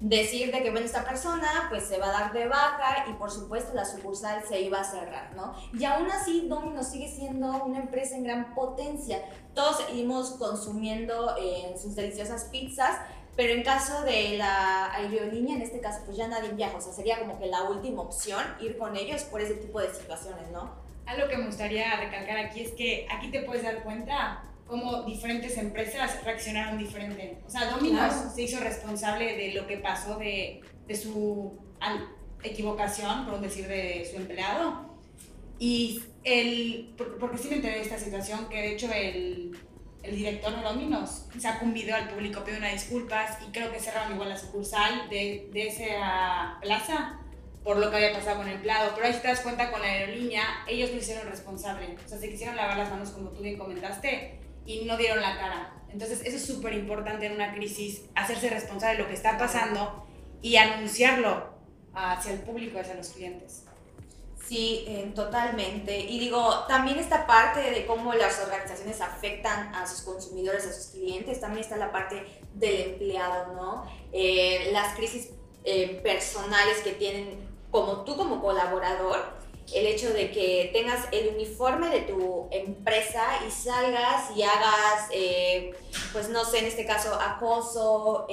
decir 0.00 0.52
de 0.52 0.62
que 0.62 0.70
bueno, 0.70 0.86
esta 0.86 1.04
persona 1.04 1.66
pues 1.70 1.84
se 1.84 1.98
va 1.98 2.08
a 2.08 2.12
dar 2.12 2.32
de 2.32 2.46
baja 2.46 3.06
y 3.08 3.14
por 3.14 3.30
supuesto 3.30 3.74
la 3.74 3.84
sucursal 3.84 4.44
se 4.48 4.60
iba 4.60 4.80
a 4.80 4.84
cerrar, 4.84 5.34
¿no? 5.34 5.54
Y 5.72 5.84
aún 5.84 6.08
así 6.10 6.46
Domino's 6.48 6.88
sigue 6.88 7.08
siendo 7.08 7.64
una 7.64 7.80
empresa 7.80 8.16
en 8.16 8.24
gran 8.24 8.54
potencia. 8.54 9.22
Todos 9.54 9.78
seguimos 9.78 10.30
consumiendo 10.32 11.36
eh, 11.40 11.74
sus 11.80 11.96
deliciosas 11.96 12.44
pizzas, 12.44 12.96
pero 13.38 13.52
en 13.52 13.62
caso 13.62 14.02
de 14.02 14.36
la 14.36 14.92
aerolínea, 14.92 15.54
en 15.54 15.62
este 15.62 15.78
caso, 15.78 16.00
pues 16.04 16.16
ya 16.16 16.26
nadie 16.26 16.48
viaja, 16.54 16.76
o 16.76 16.80
sea, 16.80 16.92
sería 16.92 17.20
como 17.20 17.38
que 17.38 17.46
la 17.46 17.62
última 17.70 18.02
opción 18.02 18.44
ir 18.60 18.76
con 18.76 18.96
ellos 18.96 19.22
por 19.22 19.40
ese 19.40 19.54
tipo 19.54 19.80
de 19.80 19.94
situaciones, 19.94 20.50
¿no? 20.50 20.74
Algo 21.06 21.28
que 21.28 21.36
me 21.36 21.46
gustaría 21.46 22.00
recalcar 22.00 22.36
aquí 22.36 22.62
es 22.62 22.72
que 22.72 23.06
aquí 23.08 23.30
te 23.30 23.42
puedes 23.42 23.62
dar 23.62 23.84
cuenta 23.84 24.42
cómo 24.66 25.04
diferentes 25.04 25.56
empresas 25.56 26.20
reaccionaron 26.24 26.78
diferente. 26.78 27.38
O 27.46 27.48
sea, 27.48 27.70
Domino's 27.70 28.34
se 28.34 28.42
hizo 28.42 28.58
responsable 28.58 29.36
de 29.36 29.52
lo 29.52 29.68
que 29.68 29.76
pasó 29.76 30.18
de, 30.18 30.60
de 30.88 30.96
su 30.96 31.56
equivocación, 32.42 33.24
por 33.24 33.40
decir, 33.40 33.68
de 33.68 34.04
su 34.10 34.16
empleado. 34.16 34.96
Y 35.60 36.02
el, 36.24 36.92
porque 37.20 37.38
sí 37.38 37.50
me 37.50 37.56
enteré 37.56 37.76
de 37.76 37.82
esta 37.82 37.98
situación, 37.98 38.48
que 38.48 38.56
de 38.56 38.72
hecho 38.72 38.92
el 38.92 39.56
el 40.08 40.16
director 40.16 40.56
de 40.56 40.62
Dominos 40.62 41.26
sacó 41.38 41.64
un 41.64 41.74
video 41.74 41.96
al 41.96 42.08
público 42.08 42.42
pidió 42.44 42.58
unas 42.58 42.72
disculpas 42.72 43.38
y 43.46 43.52
creo 43.52 43.70
que 43.70 43.78
cerraron 43.78 44.14
igual 44.14 44.30
la 44.30 44.36
sucursal 44.36 45.08
de, 45.08 45.48
de 45.52 45.68
esa 45.68 46.58
plaza 46.60 47.18
por 47.62 47.76
lo 47.76 47.90
que 47.90 47.96
había 47.96 48.12
pasado 48.14 48.38
con 48.38 48.48
el 48.48 48.54
empleado. 48.54 48.92
Pero 48.94 49.06
ahí 49.06 49.12
te 49.20 49.28
das 49.28 49.40
cuenta 49.40 49.70
con 49.70 49.82
la 49.82 49.88
aerolínea, 49.88 50.42
ellos 50.66 50.90
lo 50.90 50.96
hicieron 50.96 51.28
responsable. 51.28 51.96
O 52.02 52.08
sea, 52.08 52.18
se 52.18 52.30
quisieron 52.30 52.56
lavar 52.56 52.78
las 52.78 52.90
manos 52.90 53.10
como 53.10 53.30
tú 53.30 53.42
bien 53.42 53.58
comentaste 53.58 54.40
y 54.64 54.84
no 54.86 54.96
dieron 54.96 55.20
la 55.20 55.36
cara. 55.36 55.74
Entonces, 55.90 56.22
eso 56.24 56.36
es 56.36 56.46
súper 56.46 56.72
importante 56.74 57.26
en 57.26 57.32
una 57.32 57.52
crisis, 57.54 58.04
hacerse 58.14 58.48
responsable 58.48 58.96
de 58.96 59.02
lo 59.02 59.08
que 59.08 59.14
está 59.14 59.36
pasando 59.36 60.06
y 60.40 60.56
anunciarlo 60.56 61.58
hacia 61.94 62.32
el 62.32 62.40
público, 62.40 62.78
hacia 62.78 62.94
los 62.94 63.08
clientes. 63.10 63.64
Sí, 64.48 64.84
eh, 64.88 65.12
totalmente. 65.14 66.00
Y 66.00 66.18
digo, 66.18 66.64
también 66.68 66.98
esta 66.98 67.26
parte 67.26 67.60
de 67.60 67.84
cómo 67.84 68.14
las 68.14 68.40
organizaciones 68.40 68.98
afectan 69.02 69.74
a 69.74 69.86
sus 69.86 70.00
consumidores, 70.00 70.66
a 70.66 70.72
sus 70.72 70.86
clientes, 70.86 71.38
también 71.38 71.64
está 71.64 71.76
la 71.76 71.92
parte 71.92 72.24
del 72.54 72.92
empleado, 72.92 73.52
¿no? 73.52 73.84
Eh, 74.10 74.70
las 74.72 74.96
crisis 74.96 75.28
eh, 75.64 76.00
personales 76.02 76.78
que 76.78 76.92
tienen 76.92 77.46
como 77.70 78.04
tú 78.04 78.16
como 78.16 78.40
colaborador, 78.40 79.22
el 79.74 79.86
hecho 79.86 80.14
de 80.14 80.30
que 80.30 80.70
tengas 80.72 81.08
el 81.12 81.34
uniforme 81.34 81.90
de 81.90 82.00
tu 82.00 82.48
empresa 82.50 83.24
y 83.46 83.50
salgas 83.50 84.34
y 84.34 84.44
hagas, 84.44 85.10
pues 86.14 86.30
no 86.30 86.46
sé, 86.46 86.60
en 86.60 86.64
este 86.64 86.86
caso, 86.86 87.12
acoso, 87.20 88.26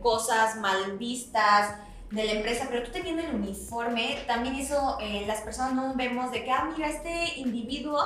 cosas 0.00 0.56
mal 0.56 0.96
vistas, 0.96 1.74
de 2.12 2.24
la 2.24 2.32
empresa, 2.32 2.66
pero 2.70 2.82
tú 2.82 2.92
teniendo 2.92 3.22
el 3.22 3.34
uniforme, 3.34 4.18
también 4.26 4.54
hizo, 4.54 4.98
eh, 5.00 5.24
las 5.26 5.40
personas 5.40 5.72
no 5.72 5.94
vemos 5.94 6.30
de 6.30 6.44
que, 6.44 6.50
ah, 6.50 6.70
mira, 6.74 6.88
este 6.88 7.40
individuo 7.40 7.98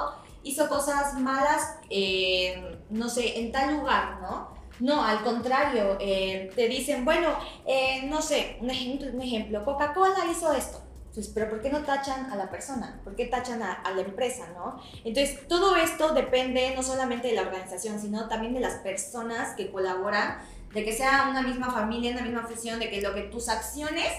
hizo 0.44 0.68
cosas 0.68 1.14
malas, 1.14 1.76
eh, 1.90 2.78
no 2.88 3.08
sé, 3.08 3.40
en 3.40 3.50
tal 3.50 3.78
lugar, 3.78 4.20
¿no? 4.22 4.54
No, 4.78 5.02
al 5.04 5.22
contrario, 5.22 5.96
eh, 6.00 6.50
te 6.54 6.68
dicen, 6.68 7.04
bueno, 7.04 7.30
no 8.04 8.22
sé, 8.22 8.58
un 8.60 8.70
ejemplo, 8.70 9.08
un 9.12 9.22
ejemplo 9.22 9.64
Coca-Cola 9.64 10.26
hizo 10.30 10.52
esto. 10.52 10.82
Entonces, 11.06 11.32
pero 11.34 11.48
¿por 11.48 11.62
qué 11.62 11.70
no 11.70 11.82
tachan 11.82 12.30
a 12.30 12.36
la 12.36 12.50
persona? 12.50 13.00
¿Por 13.02 13.16
qué 13.16 13.24
tachan 13.24 13.62
a, 13.62 13.72
a, 13.72 13.90
la 13.92 14.02
empresa, 14.02 14.48
no? 14.54 14.78
Entonces, 15.02 15.48
todo 15.48 15.74
esto 15.76 16.12
depende 16.12 16.74
no 16.76 16.82
solamente 16.82 17.28
de 17.28 17.34
la 17.34 17.40
organización, 17.40 17.98
sino 17.98 18.28
también 18.28 18.52
de 18.52 18.60
las 18.60 18.74
personas 18.74 19.56
que 19.56 19.70
colaboran 19.72 20.36
de 20.76 20.84
que 20.84 20.92
sea 20.92 21.28
una 21.30 21.40
misma 21.40 21.70
familia, 21.70 22.12
una 22.12 22.20
misma 22.20 22.40
afición, 22.42 22.78
de 22.78 22.90
que 22.90 23.00
lo 23.00 23.14
que 23.14 23.22
tus 23.22 23.48
acciones 23.48 24.12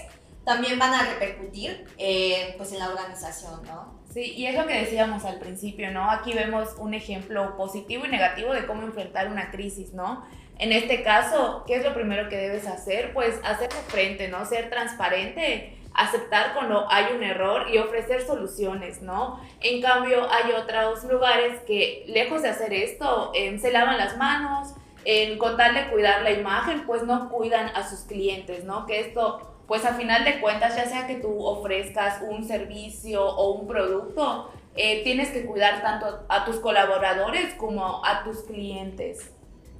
también 0.44 0.76
van 0.76 0.92
a 0.92 1.04
repercutir 1.04 1.86
eh, 1.98 2.54
pues 2.56 2.72
en 2.72 2.80
la 2.80 2.88
organización, 2.88 3.62
¿no? 3.64 4.00
Sí, 4.12 4.32
y 4.36 4.46
es 4.46 4.56
lo 4.56 4.66
que 4.66 4.74
decíamos 4.74 5.24
al 5.24 5.38
principio, 5.38 5.92
¿no? 5.92 6.10
Aquí 6.10 6.32
vemos 6.32 6.74
un 6.78 6.94
ejemplo 6.94 7.56
positivo 7.56 8.06
y 8.06 8.08
negativo 8.08 8.52
de 8.52 8.66
cómo 8.66 8.82
enfrentar 8.82 9.28
una 9.28 9.52
crisis, 9.52 9.92
¿no? 9.92 10.26
En 10.58 10.72
este 10.72 11.04
caso, 11.04 11.62
¿qué 11.64 11.76
es 11.76 11.84
lo 11.84 11.94
primero 11.94 12.28
que 12.28 12.36
debes 12.36 12.66
hacer? 12.66 13.12
Pues 13.12 13.38
hacer 13.44 13.70
frente, 13.86 14.26
¿no? 14.26 14.44
Ser 14.44 14.68
transparente, 14.68 15.78
aceptar 15.94 16.54
cuando 16.54 16.90
hay 16.90 17.14
un 17.14 17.22
error 17.22 17.68
y 17.72 17.78
ofrecer 17.78 18.26
soluciones, 18.26 19.00
¿no? 19.00 19.40
En 19.60 19.80
cambio, 19.80 20.26
hay 20.28 20.50
otros 20.50 21.04
lugares 21.04 21.60
que, 21.68 22.04
lejos 22.08 22.42
de 22.42 22.48
hacer 22.48 22.72
esto, 22.72 23.30
eh, 23.32 23.56
se 23.60 23.70
lavan 23.70 23.96
las 23.96 24.16
manos, 24.16 24.74
en 25.04 25.38
contarle 25.38 25.90
cuidar 25.90 26.22
la 26.22 26.32
imagen, 26.32 26.84
pues 26.86 27.02
no 27.02 27.30
cuidan 27.30 27.68
a 27.74 27.88
sus 27.88 28.00
clientes, 28.00 28.64
¿no? 28.64 28.86
Que 28.86 29.00
esto, 29.00 29.56
pues 29.66 29.84
a 29.84 29.94
final 29.94 30.24
de 30.24 30.40
cuentas, 30.40 30.76
ya 30.76 30.86
sea 30.86 31.06
que 31.06 31.16
tú 31.16 31.44
ofrezcas 31.44 32.22
un 32.28 32.46
servicio 32.46 33.24
o 33.24 33.52
un 33.52 33.66
producto, 33.66 34.50
eh, 34.76 35.02
tienes 35.02 35.30
que 35.30 35.44
cuidar 35.44 35.82
tanto 35.82 36.24
a 36.28 36.44
tus 36.44 36.56
colaboradores 36.56 37.54
como 37.54 38.04
a 38.04 38.22
tus 38.24 38.42
clientes. 38.42 39.32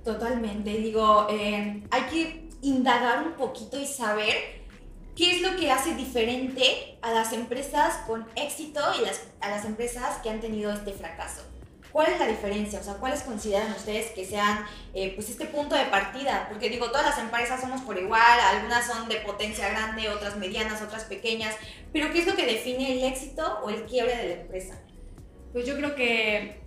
Totalmente, 0.05 0.71
digo, 0.71 1.27
eh, 1.31 1.83
hay 1.91 2.03
que 2.11 2.49
indagar 2.63 3.23
un 3.23 3.33
poquito 3.35 3.79
y 3.79 3.87
saber 3.87 4.35
qué 5.15 5.33
es 5.37 5.43
lo 5.43 5.57
que 5.57 5.71
hace 5.71 5.95
diferente 5.95 6.99
a 7.03 7.13
las 7.13 7.33
empresas 7.33 7.99
con 8.07 8.27
éxito 8.37 8.81
y 9.01 9.05
a 9.45 9.51
las 9.51 9.65
empresas 9.65 10.19
que 10.23 10.31
han 10.31 10.41
tenido 10.41 10.73
este 10.73 10.93
fracaso. 10.93 11.43
¿Cuál 11.93 12.13
es 12.13 12.19
la 12.19 12.27
diferencia? 12.27 12.81
O 12.81 12.83
sea, 12.83 12.95
¿cuáles 12.95 13.23
consideran 13.23 13.73
ustedes 13.73 14.13
que 14.13 14.25
sean 14.25 14.65
eh, 14.95 15.13
pues 15.15 15.31
este 15.31 15.47
punto 15.47 15.75
de 15.75 15.87
partida? 15.87 16.47
Porque 16.49 16.69
digo, 16.69 16.87
todas 16.87 17.07
las 17.07 17.19
empresas 17.19 17.61
somos 17.61 17.81
por 17.83 17.99
igual, 17.99 18.41
algunas 18.53 18.87
son 18.87 19.09
de 19.09 19.17
potencia 19.17 19.69
grande, 19.71 20.09
otras 20.09 20.37
medianas, 20.37 20.83
otras 20.83 21.05
pequeñas, 21.05 21.55
pero 21.93 22.13
¿qué 22.13 22.21
es 22.21 22.27
lo 22.27 22.37
que 22.37 22.47
define 22.47 22.93
el 22.93 23.05
éxito 23.05 23.61
o 23.63 23.71
el 23.71 23.85
quiebre 23.87 24.17
de 24.17 24.29
la 24.29 24.43
empresa? 24.43 24.81
Pues 25.53 25.67
yo 25.67 25.77
creo 25.77 25.95
que 25.95 26.61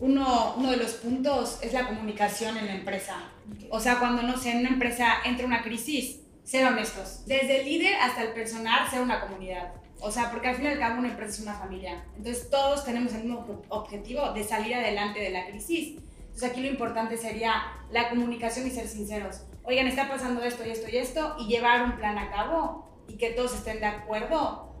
uno, 0.00 0.54
uno 0.56 0.70
de 0.70 0.76
los 0.76 0.92
puntos 0.94 1.58
es 1.62 1.72
la 1.72 1.86
comunicación 1.88 2.56
en 2.56 2.66
la 2.66 2.74
empresa. 2.74 3.30
O 3.70 3.80
sea, 3.80 3.98
cuando 3.98 4.22
no 4.22 4.36
sé, 4.36 4.52
en 4.52 4.58
una 4.58 4.68
empresa 4.68 5.16
entra 5.24 5.46
una 5.46 5.62
crisis, 5.62 6.20
ser 6.44 6.66
honestos. 6.66 7.26
Desde 7.26 7.60
el 7.60 7.66
líder 7.66 7.94
hasta 7.96 8.22
el 8.22 8.32
personal, 8.32 8.88
ser 8.88 9.00
una 9.00 9.20
comunidad. 9.20 9.72
O 10.00 10.10
sea, 10.10 10.30
porque 10.30 10.48
al 10.48 10.56
fin 10.56 10.66
y 10.66 10.68
al 10.68 10.78
cabo 10.78 10.98
una 10.98 11.08
empresa 11.08 11.32
es 11.32 11.40
una 11.40 11.54
familia. 11.54 12.04
Entonces 12.16 12.50
todos 12.50 12.84
tenemos 12.84 13.12
el 13.14 13.24
mismo 13.24 13.64
objetivo 13.68 14.32
de 14.32 14.44
salir 14.44 14.74
adelante 14.74 15.20
de 15.20 15.30
la 15.30 15.46
crisis. 15.46 15.98
Entonces 16.26 16.50
aquí 16.50 16.60
lo 16.60 16.68
importante 16.68 17.16
sería 17.16 17.62
la 17.90 18.10
comunicación 18.10 18.66
y 18.66 18.70
ser 18.70 18.86
sinceros. 18.88 19.42
Oigan, 19.64 19.86
está 19.86 20.08
pasando 20.08 20.42
esto 20.42 20.66
y 20.66 20.70
esto 20.70 20.88
y 20.90 20.96
esto 20.98 21.36
y 21.40 21.46
llevar 21.46 21.82
un 21.82 21.96
plan 21.96 22.18
a 22.18 22.30
cabo 22.30 22.86
y 23.08 23.16
que 23.16 23.30
todos 23.30 23.54
estén 23.54 23.80
de 23.80 23.86
acuerdo 23.86 24.72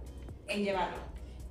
en 0.48 0.64
llevarlo. 0.64 0.98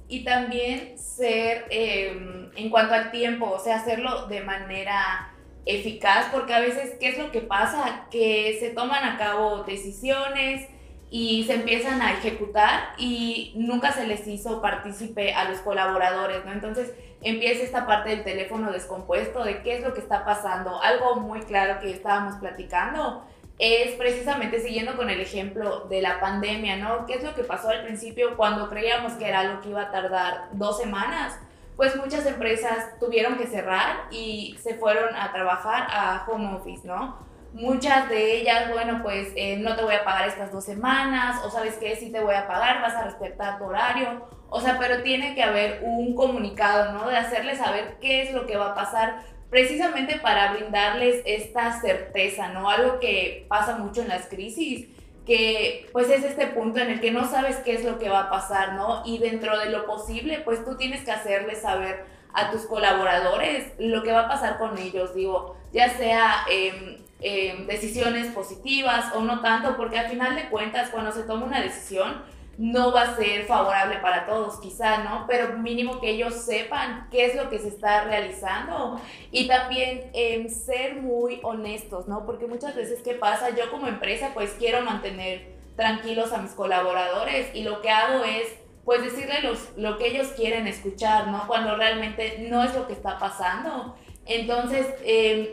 Y 0.07 0.24
también 0.24 0.98
ser 1.00 1.65
em, 1.72 2.51
en 2.55 2.69
cuanto 2.69 2.93
al 2.93 3.10
tiempo, 3.12 3.50
o 3.50 3.60
sea, 3.60 3.77
hacerlo 3.77 4.27
de 4.27 4.41
manera 4.41 5.34
eficaz, 5.65 6.27
porque 6.31 6.53
a 6.53 6.60
veces, 6.60 6.95
¿qué 7.00 7.10
es 7.10 7.17
lo 7.17 7.31
que 7.31 7.41
pasa? 7.41 8.05
Que 8.12 8.57
se 8.60 8.69
toman 8.69 9.03
a 9.03 9.17
cabo 9.17 9.63
decisiones, 9.63 10.69
y 11.17 11.45
se 11.45 11.53
empiezan 11.53 12.01
a 12.01 12.12
ejecutar 12.12 12.89
y 12.98 13.53
nunca 13.55 13.93
se 13.93 14.05
les 14.05 14.27
hizo 14.27 14.62
partícipe 14.62 15.34
a 15.34 15.50
los 15.50 15.60
colaboradores, 15.60 16.43
¿no? 16.43 16.51
Entonces 16.51 16.91
empieza 17.22 17.63
esta 17.63 17.88
parte 17.88 18.10
del 18.10 18.25
teléfono 18.25 18.69
descompuesto 18.69 19.45
de 19.45 19.62
qué 19.62 19.77
es 19.77 19.81
lo 19.81 19.93
que 19.93 20.01
está 20.01 20.25
pasando. 20.25 20.81
Algo 20.84 21.15
muy 21.22 21.39
claro 21.43 21.79
que 21.79 21.89
estábamos 21.89 22.36
platicando 22.36 23.24
es 23.60 23.93
precisamente 23.93 24.60
siguiendo 24.60 24.98
con 24.98 25.10
el 25.10 25.22
ejemplo 25.22 25.86
de 25.88 26.01
la 26.01 26.19
pandemia, 26.19 26.75
¿no? 26.75 27.05
¿Qué 27.05 27.13
es 27.13 27.24
lo 27.24 27.34
que 27.34 27.45
pasó 27.45 27.69
al 27.69 27.86
principio 27.86 28.36
cuando 28.36 28.69
creíamos 28.69 29.13
que 29.13 29.29
era 29.29 29.39
algo 29.39 29.62
que 29.62 29.69
iba 29.69 29.84
a 29.84 29.91
tardar 29.91 30.50
dos 30.51 30.77
semanas? 30.79 31.39
Pues 31.77 31.95
muchas 31.95 32.25
empresas 32.25 33.00
tuvieron 33.00 33.38
que 33.38 33.48
cerrar 33.48 34.07
y 34.12 34.57
se 34.62 34.74
fueron 34.75 35.15
a 35.15 35.31
trabajar 35.31 35.88
a 35.89 36.25
home 36.27 36.57
office, 36.57 36.86
¿no? 36.86 37.25
Muchas 37.55 38.09
de 38.09 38.41
ellas, 38.41 38.69
bueno, 38.69 39.00
pues 39.01 39.29
eh, 39.38 39.55
no 39.55 39.77
te 39.77 39.83
voy 39.83 39.95
a 39.95 40.03
pagar 40.03 40.27
estas 40.27 40.51
dos 40.51 40.65
semanas, 40.65 41.41
o 41.45 41.50
sabes 41.50 41.75
que 41.77 41.95
sí 41.95 42.12
te 42.12 42.19
voy 42.19 42.35
a 42.35 42.47
pagar, 42.47 42.81
vas 42.81 42.95
a 42.95 43.05
respetar 43.05 43.57
tu 43.57 43.63
horario, 43.63 44.27
o 44.50 44.59
sea, 44.59 44.77
pero 44.77 45.03
tiene 45.03 45.35
que 45.35 45.41
haber 45.41 45.79
un 45.81 46.15
comunicado, 46.15 46.91
¿no? 46.91 47.07
De 47.07 47.15
hacerles 47.15 47.59
saber 47.59 47.95
qué 48.01 48.24
es 48.24 48.33
lo 48.33 48.45
que 48.45 48.57
va 48.57 48.71
a 48.71 48.75
pasar, 48.75 49.21
precisamente 49.50 50.19
para 50.19 50.51
brindarles 50.51 51.21
esta 51.25 51.79
certeza, 51.79 52.50
¿no? 52.50 52.69
Algo 52.69 53.00
que 53.00 53.45
pasa 53.47 53.77
mucho 53.77 54.01
en 54.01 54.09
las 54.09 54.27
crisis, 54.27 54.89
que 55.25 55.88
pues 55.93 56.09
es 56.09 56.25
este 56.25 56.47
punto 56.47 56.79
en 56.79 56.89
el 56.89 57.00
que 57.00 57.12
no 57.12 57.25
sabes 57.25 57.55
qué 57.63 57.74
es 57.75 57.85
lo 57.85 58.00
que 58.00 58.09
va 58.09 58.24
a 58.24 58.29
pasar, 58.29 58.74
¿no? 58.74 59.01
Y 59.05 59.19
dentro 59.19 59.57
de 59.57 59.69
lo 59.69 59.85
posible, 59.85 60.39
pues 60.39 60.65
tú 60.65 60.75
tienes 60.75 61.05
que 61.05 61.12
hacerles 61.12 61.62
saber 61.62 62.03
a 62.33 62.51
tus 62.51 62.65
colaboradores 62.65 63.71
lo 63.79 64.03
que 64.03 64.12
va 64.12 64.24
a 64.24 64.27
pasar 64.27 64.57
con 64.57 64.77
ellos, 64.77 65.15
digo, 65.15 65.55
ya 65.71 65.89
sea 65.97 66.45
em, 66.51 67.04
em, 67.27 67.65
decisiones 67.65 68.27
positivas 68.27 69.12
o 69.15 69.22
no 69.22 69.41
tanto, 69.41 69.75
porque 69.77 69.98
al 69.98 70.10
final 70.10 70.36
de 70.36 70.48
cuentas 70.48 70.91
cuando 70.91 71.12
se 71.12 71.24
toma 71.24 71.48
una 71.48 71.60
decisión 71.60 72.22
no 72.60 72.91
va 72.94 73.01
a 73.01 73.15
ser 73.15 73.46
favorable 73.46 73.98
para 73.98 74.27
todos 74.27 74.60
quizá, 74.60 75.00
¿no? 75.00 75.25
Pero 75.27 75.58
mínimo 75.58 76.00
que 76.00 76.12
ellos 76.12 76.36
sepan 76.36 77.08
qué 77.10 77.25
es 77.25 77.36
lo 77.36 77.50
que 77.50 77.58
se 77.58 77.70
está 77.70 78.03
realizando 78.03 79.01
y 79.32 79.48
también 79.48 80.12
em, 80.13 80.48
ser 80.50 81.01
muy 81.01 81.39
honestos, 81.41 82.08
¿no? 82.08 82.27
Porque 82.27 82.46
muchas 82.46 82.75
veces, 82.75 83.01
¿qué 83.03 83.15
pasa? 83.15 83.50
Yo 83.50 83.72
como 83.72 83.88
empresa 83.88 84.29
pues 84.36 84.51
quiero 84.60 84.84
mantener 84.84 85.55
tranquilos 85.75 86.32
a 86.32 86.38
mis 86.38 86.51
colaboradores 86.51 87.48
y 87.55 87.63
lo 87.63 87.82
que 87.82 87.89
hago 87.89 88.24
es 88.24 88.53
pues 88.86 89.01
decirle 89.01 89.39
lo 89.77 89.98
que 89.98 90.08
ellos 90.10 90.27
quieren 90.38 90.67
escuchar, 90.67 91.29
¿no? 91.29 91.48
Cuando 91.48 91.75
realmente 91.75 92.48
no 92.51 92.63
es 92.63 92.75
lo 92.75 92.86
que 92.86 92.94
está 92.94 93.17
pasando. 93.17 93.96
Entonces, 94.27 94.88
em, 95.03 95.48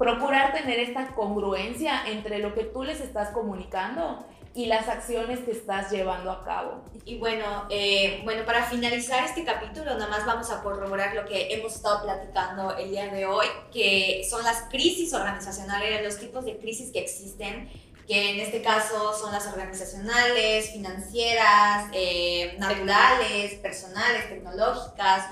procurar 0.00 0.54
tener 0.54 0.80
esta 0.80 1.08
congruencia 1.08 2.06
entre 2.06 2.38
lo 2.38 2.54
que 2.54 2.64
tú 2.64 2.84
les 2.84 3.02
estás 3.02 3.28
comunicando 3.28 4.24
y 4.54 4.64
las 4.64 4.88
acciones 4.88 5.40
que 5.40 5.50
estás 5.50 5.90
llevando 5.90 6.30
a 6.30 6.42
cabo. 6.42 6.82
Y 7.04 7.18
bueno, 7.18 7.66
eh, 7.68 8.22
bueno, 8.24 8.46
para 8.46 8.64
finalizar 8.64 9.22
este 9.24 9.44
capítulo, 9.44 9.98
nada 9.98 10.08
más 10.08 10.24
vamos 10.24 10.50
a 10.50 10.62
corroborar 10.62 11.14
lo 11.14 11.26
que 11.26 11.52
hemos 11.52 11.74
estado 11.74 12.02
platicando 12.02 12.74
el 12.78 12.90
día 12.90 13.08
de 13.08 13.26
hoy, 13.26 13.46
que 13.70 14.26
son 14.28 14.42
las 14.42 14.62
crisis 14.70 15.12
organizacionales, 15.12 16.02
los 16.02 16.18
tipos 16.18 16.46
de 16.46 16.56
crisis 16.56 16.90
que 16.92 17.00
existen 17.00 17.68
que 18.08 18.30
en 18.30 18.40
este 18.40 18.62
caso 18.62 19.12
son 19.12 19.32
las 19.32 19.46
organizacionales, 19.48 20.70
financieras, 20.72 21.90
eh, 21.92 22.56
naturales, 22.58 23.52
personales, 23.56 24.30
tecnológicas, 24.30 25.26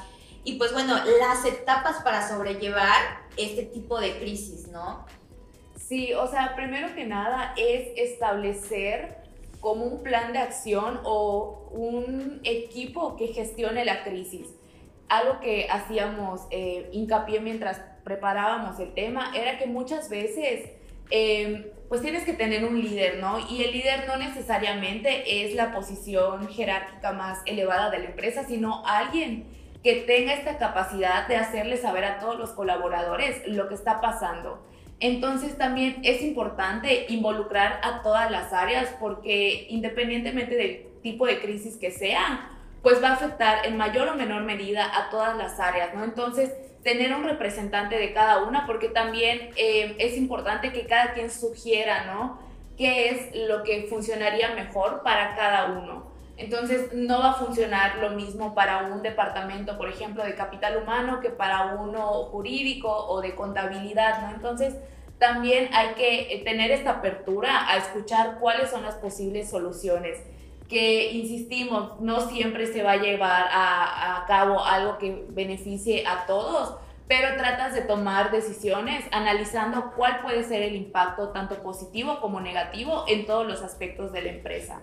y 0.44 0.58
pues 0.58 0.74
bueno, 0.74 0.94
las 1.18 1.44
etapas 1.46 2.02
para 2.02 2.28
sobrellevar 2.28 3.27
este 3.38 3.62
tipo 3.64 4.00
de 4.00 4.18
crisis, 4.18 4.68
¿no? 4.68 5.06
Sí, 5.76 6.12
o 6.12 6.26
sea, 6.26 6.54
primero 6.56 6.94
que 6.94 7.04
nada 7.04 7.54
es 7.56 7.88
establecer 7.96 9.18
como 9.60 9.84
un 9.84 10.02
plan 10.02 10.32
de 10.32 10.38
acción 10.38 11.00
o 11.04 11.70
un 11.72 12.40
equipo 12.44 13.16
que 13.16 13.28
gestione 13.28 13.84
la 13.84 14.04
crisis. 14.04 14.48
Algo 15.08 15.40
que 15.40 15.68
hacíamos 15.70 16.42
eh, 16.50 16.90
hincapié 16.92 17.40
mientras 17.40 17.80
preparábamos 18.04 18.78
el 18.78 18.92
tema 18.94 19.32
era 19.34 19.58
que 19.58 19.66
muchas 19.66 20.08
veces 20.10 20.70
Em, 21.10 21.64
pues 21.88 22.02
tienes 22.02 22.24
que 22.24 22.34
tener 22.34 22.64
un 22.64 22.80
líder, 22.80 23.18
¿no? 23.18 23.38
Y 23.48 23.62
el 23.62 23.72
líder 23.72 24.06
no 24.06 24.18
necesariamente 24.18 25.42
es 25.42 25.54
la 25.54 25.72
posición 25.72 26.46
jerárquica 26.48 27.12
más 27.12 27.40
elevada 27.46 27.90
de 27.90 28.00
la 28.00 28.04
empresa, 28.06 28.44
sino 28.44 28.84
alguien 28.84 29.46
que 29.82 29.96
tenga 30.06 30.34
esta 30.34 30.58
capacidad 30.58 31.28
de 31.28 31.36
hacerle 31.36 31.76
saber 31.76 32.04
a 32.04 32.18
todos 32.18 32.38
los 32.38 32.50
colaboradores 32.50 33.46
lo 33.46 33.68
que 33.68 33.74
está 33.74 34.00
pasando. 34.00 34.64
Entonces 35.00 35.56
también 35.56 36.00
es 36.02 36.22
importante 36.22 37.06
involucrar 37.08 37.80
a 37.84 38.02
todas 38.02 38.30
las 38.30 38.52
áreas 38.52 38.94
porque 38.98 39.66
independientemente 39.70 40.56
del 40.56 40.86
tipo 41.02 41.26
de 41.26 41.40
crisis 41.40 41.76
que 41.76 41.92
sea, 41.92 42.50
pues 42.82 43.02
va 43.02 43.10
a 43.10 43.12
afectar 43.14 43.66
en 43.66 43.76
mayor 43.76 44.08
o 44.08 44.14
menor 44.14 44.42
medida 44.42 44.84
a 44.84 45.10
todas 45.10 45.36
las 45.36 45.60
áreas, 45.60 45.94
¿no? 45.94 46.04
Entonces, 46.04 46.52
tener 46.82 47.12
un 47.12 47.24
representante 47.24 47.98
de 47.98 48.12
cada 48.12 48.44
una, 48.44 48.66
porque 48.66 48.88
también 48.88 49.50
eh, 49.56 49.96
es 49.98 50.16
importante 50.16 50.72
que 50.72 50.86
cada 50.86 51.12
quien 51.12 51.30
sugiera, 51.30 52.04
¿no? 52.06 52.38
¿Qué 52.76 53.10
es 53.10 53.48
lo 53.48 53.64
que 53.64 53.86
funcionaría 53.90 54.54
mejor 54.54 55.02
para 55.02 55.34
cada 55.34 55.66
uno? 55.66 56.07
Entonces, 56.38 56.92
no 56.92 57.18
va 57.18 57.32
a 57.32 57.34
funcionar 57.34 57.96
lo 57.98 58.10
mismo 58.10 58.54
para 58.54 58.84
un 58.84 59.02
departamento, 59.02 59.76
por 59.76 59.88
ejemplo, 59.88 60.24
de 60.24 60.36
capital 60.36 60.80
humano 60.80 61.20
que 61.20 61.30
para 61.30 61.74
uno 61.74 62.06
jurídico 62.30 62.88
o 62.88 63.20
de 63.20 63.34
contabilidad, 63.34 64.22
¿no? 64.22 64.30
Entonces, 64.34 64.74
también 65.18 65.68
hay 65.74 65.94
que 65.94 66.32
eh, 66.32 66.42
tener 66.44 66.70
esta 66.70 66.90
apertura 66.90 67.68
a 67.68 67.76
escuchar 67.76 68.38
cuáles 68.38 68.70
son 68.70 68.84
las 68.84 68.94
posibles 68.94 69.50
soluciones 69.50 70.18
que, 70.68 71.12
insistimos, 71.12 72.00
no 72.00 72.20
siempre 72.28 72.66
se 72.66 72.82
va 72.82 72.92
a 72.92 72.96
llevar 72.96 73.46
a, 73.50 74.24
cabo 74.28 74.62
algo 74.62 74.98
que 74.98 75.24
beneficie 75.30 76.06
a 76.06 76.26
todos, 76.26 76.76
pero 77.08 77.36
tratas 77.36 77.74
de 77.74 77.80
tomar 77.80 78.30
decisiones 78.30 79.04
analizando 79.10 79.92
cuál 79.96 80.20
puede 80.20 80.44
ser 80.44 80.62
el 80.62 80.76
impacto 80.76 81.30
tanto 81.30 81.62
positivo 81.62 82.20
como 82.20 82.40
negativo 82.40 83.06
en 83.08 83.24
todos 83.24 83.46
los 83.46 83.62
aspectos 83.62 84.12
de 84.12 84.22
la 84.22 84.28
empresa. 84.28 84.82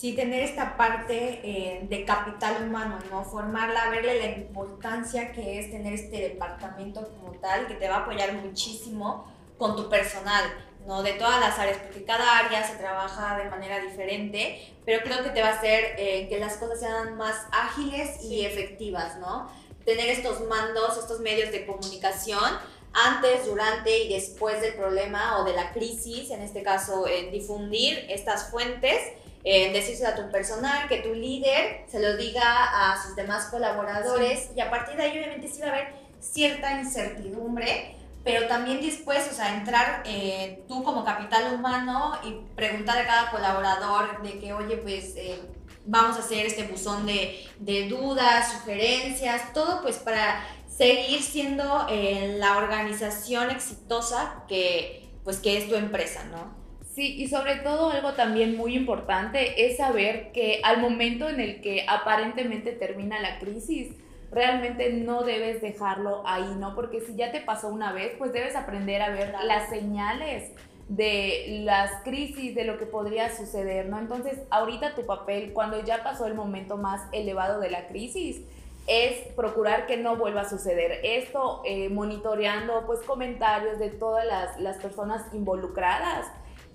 Sí, 0.00 0.14
tener 0.14 0.42
esta 0.42 0.78
parte 0.78 1.40
eh, 1.44 1.80
de 1.82 2.06
capital 2.06 2.64
humano, 2.64 2.98
¿no? 3.10 3.22
Formarla, 3.22 3.90
verle 3.90 4.18
la 4.18 4.30
importancia 4.30 5.30
que 5.30 5.60
es 5.60 5.70
tener 5.70 5.92
este 5.92 6.16
departamento 6.20 7.06
como 7.06 7.32
tal, 7.32 7.66
que 7.66 7.74
te 7.74 7.86
va 7.86 7.96
a 7.96 7.98
apoyar 7.98 8.32
muchísimo 8.32 9.30
con 9.58 9.76
tu 9.76 9.90
personal 9.90 10.44
¿no? 10.86 11.02
De 11.02 11.12
todas 11.12 11.38
las 11.38 11.58
áreas, 11.58 11.76
porque 11.76 12.06
cada 12.06 12.38
área 12.38 12.66
se 12.66 12.76
trabaja 12.76 13.36
de 13.36 13.50
manera 13.50 13.78
diferente, 13.78 14.74
pero 14.86 15.02
creo 15.04 15.22
que 15.22 15.28
te 15.28 15.42
va 15.42 15.48
a 15.48 15.58
hacer 15.58 15.96
eh, 15.98 16.28
que 16.30 16.38
las 16.38 16.56
cosas 16.56 16.80
sean 16.80 17.18
más 17.18 17.36
ágiles 17.52 18.24
y 18.24 18.46
efectivas, 18.46 19.18
¿no? 19.18 19.50
Tener 19.84 20.08
estos 20.08 20.40
mandos, 20.48 20.96
estos 20.96 21.20
medios 21.20 21.52
de 21.52 21.66
comunicación 21.66 22.58
antes, 22.94 23.44
durante 23.44 24.04
y 24.04 24.14
después 24.14 24.62
del 24.62 24.72
problema 24.76 25.40
o 25.40 25.44
de 25.44 25.52
la 25.52 25.74
crisis, 25.74 26.30
en 26.30 26.40
este 26.40 26.62
caso, 26.62 27.06
eh, 27.06 27.28
difundir 27.30 28.06
estas 28.08 28.50
fuentes, 28.50 28.98
eh, 29.44 29.72
decirse 29.72 30.06
a 30.06 30.14
tu 30.14 30.30
personal, 30.30 30.88
que 30.88 30.98
tu 30.98 31.14
líder 31.14 31.84
se 31.90 32.00
lo 32.00 32.16
diga 32.16 32.92
a 32.92 33.02
sus 33.02 33.16
demás 33.16 33.46
colaboradores 33.46 34.50
y 34.54 34.60
a 34.60 34.70
partir 34.70 34.96
de 34.96 35.04
ahí 35.04 35.18
obviamente 35.18 35.48
sí 35.48 35.60
va 35.60 35.68
a 35.68 35.70
haber 35.70 35.94
cierta 36.20 36.78
incertidumbre, 36.80 37.96
pero 38.22 38.46
también 38.46 38.80
dispuestos 38.80 39.38
a 39.40 39.54
entrar 39.54 40.02
eh, 40.04 40.62
tú 40.68 40.82
como 40.82 41.04
capital 41.04 41.54
humano 41.54 42.12
y 42.22 42.32
preguntar 42.54 42.98
a 42.98 43.06
cada 43.06 43.30
colaborador 43.30 44.22
de 44.22 44.38
que, 44.38 44.52
oye, 44.52 44.76
pues 44.76 45.14
eh, 45.16 45.40
vamos 45.86 46.16
a 46.16 46.20
hacer 46.20 46.44
este 46.44 46.64
buzón 46.64 47.06
de, 47.06 47.48
de, 47.58 47.88
dudas, 47.88 48.52
sugerencias, 48.52 49.52
todo 49.54 49.80
pues 49.80 49.96
para 49.96 50.44
seguir 50.68 51.22
siendo 51.22 51.86
eh, 51.88 52.36
la 52.38 52.58
organización 52.58 53.50
exitosa 53.50 54.44
que, 54.48 55.08
pues, 55.24 55.38
que 55.38 55.56
es 55.56 55.68
tu 55.68 55.74
empresa, 55.74 56.24
¿no? 56.24 56.59
Sí, 56.94 57.14
y 57.22 57.28
sobre 57.28 57.56
todo 57.56 57.90
algo 57.90 58.14
también 58.14 58.56
muy 58.56 58.74
importante 58.74 59.64
es 59.64 59.76
saber 59.76 60.32
que 60.32 60.60
al 60.64 60.80
momento 60.80 61.28
en 61.28 61.38
el 61.38 61.60
que 61.60 61.86
aparentemente 61.88 62.72
termina 62.72 63.20
la 63.20 63.38
crisis, 63.38 63.94
realmente 64.32 64.92
no 64.92 65.22
debes 65.22 65.62
dejarlo 65.62 66.22
ahí, 66.26 66.52
¿no? 66.58 66.74
Porque 66.74 67.00
si 67.00 67.14
ya 67.14 67.30
te 67.30 67.40
pasó 67.40 67.68
una 67.68 67.92
vez, 67.92 68.14
pues 68.18 68.32
debes 68.32 68.56
aprender 68.56 69.02
a 69.02 69.10
ver 69.10 69.32
las 69.44 69.70
señales 69.70 70.50
de 70.88 71.60
las 71.64 72.02
crisis, 72.02 72.56
de 72.56 72.64
lo 72.64 72.76
que 72.76 72.86
podría 72.86 73.34
suceder, 73.36 73.88
¿no? 73.88 74.00
Entonces, 74.00 74.40
ahorita 74.50 74.96
tu 74.96 75.06
papel, 75.06 75.52
cuando 75.52 75.84
ya 75.84 76.02
pasó 76.02 76.26
el 76.26 76.34
momento 76.34 76.76
más 76.76 77.02
elevado 77.12 77.60
de 77.60 77.70
la 77.70 77.86
crisis, 77.86 78.40
es 78.88 79.28
procurar 79.36 79.86
que 79.86 79.96
no 79.96 80.16
vuelva 80.16 80.40
a 80.40 80.50
suceder. 80.50 80.98
Esto 81.04 81.62
eh, 81.64 81.88
monitoreando 81.88 82.84
pues 82.86 82.98
comentarios 83.02 83.78
de 83.78 83.90
todas 83.90 84.26
las, 84.26 84.58
las 84.58 84.78
personas 84.78 85.32
involucradas 85.32 86.26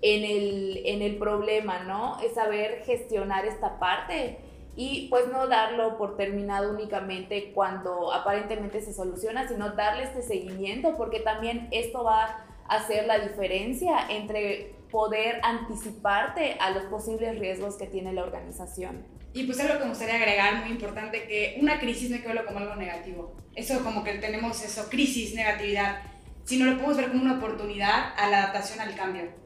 en 0.05 0.23
el, 0.23 0.81
en 0.85 1.01
el 1.01 1.17
problema, 1.17 1.79
¿no? 1.79 2.19
Es 2.19 2.35
saber 2.35 2.83
gestionar 2.85 3.43
esta 3.47 3.79
parte 3.79 4.37
y 4.75 5.07
pues 5.09 5.27
no 5.29 5.47
darlo 5.47 5.97
por 5.97 6.15
terminado 6.15 6.69
únicamente 6.69 7.51
cuando 7.55 8.13
aparentemente 8.13 8.81
se 8.81 8.93
soluciona, 8.93 9.47
sino 9.47 9.71
darle 9.71 10.03
este 10.03 10.21
seguimiento 10.21 10.95
porque 10.95 11.21
también 11.21 11.69
esto 11.71 12.03
va 12.03 12.45
a 12.67 12.75
hacer 12.75 13.07
la 13.07 13.17
diferencia 13.17 13.97
entre 14.11 14.75
poder 14.91 15.39
anticiparte 15.41 16.57
a 16.59 16.69
los 16.69 16.83
posibles 16.83 17.39
riesgos 17.39 17.75
que 17.75 17.87
tiene 17.87 18.13
la 18.13 18.21
organización. 18.21 19.07
Y 19.33 19.45
pues 19.45 19.59
algo 19.59 19.73
que 19.79 19.85
me 19.85 19.89
gustaría 19.89 20.15
agregar, 20.17 20.61
muy 20.61 20.69
importante, 20.69 21.27
que 21.27 21.57
una 21.59 21.79
crisis 21.79 22.11
no 22.11 22.17
hay 22.17 22.21
que 22.21 22.27
verlo 22.27 22.45
como 22.45 22.59
algo 22.59 22.75
negativo. 22.75 23.35
Eso 23.55 23.83
como 23.83 24.03
que 24.03 24.13
tenemos 24.19 24.63
eso, 24.63 24.87
crisis, 24.87 25.33
negatividad, 25.33 26.03
sino 26.43 26.65
lo 26.65 26.75
podemos 26.75 26.97
ver 26.97 27.09
como 27.09 27.23
una 27.23 27.37
oportunidad 27.37 28.13
a 28.15 28.29
la 28.29 28.43
adaptación 28.43 28.81
al 28.81 28.95
cambio. 28.95 29.44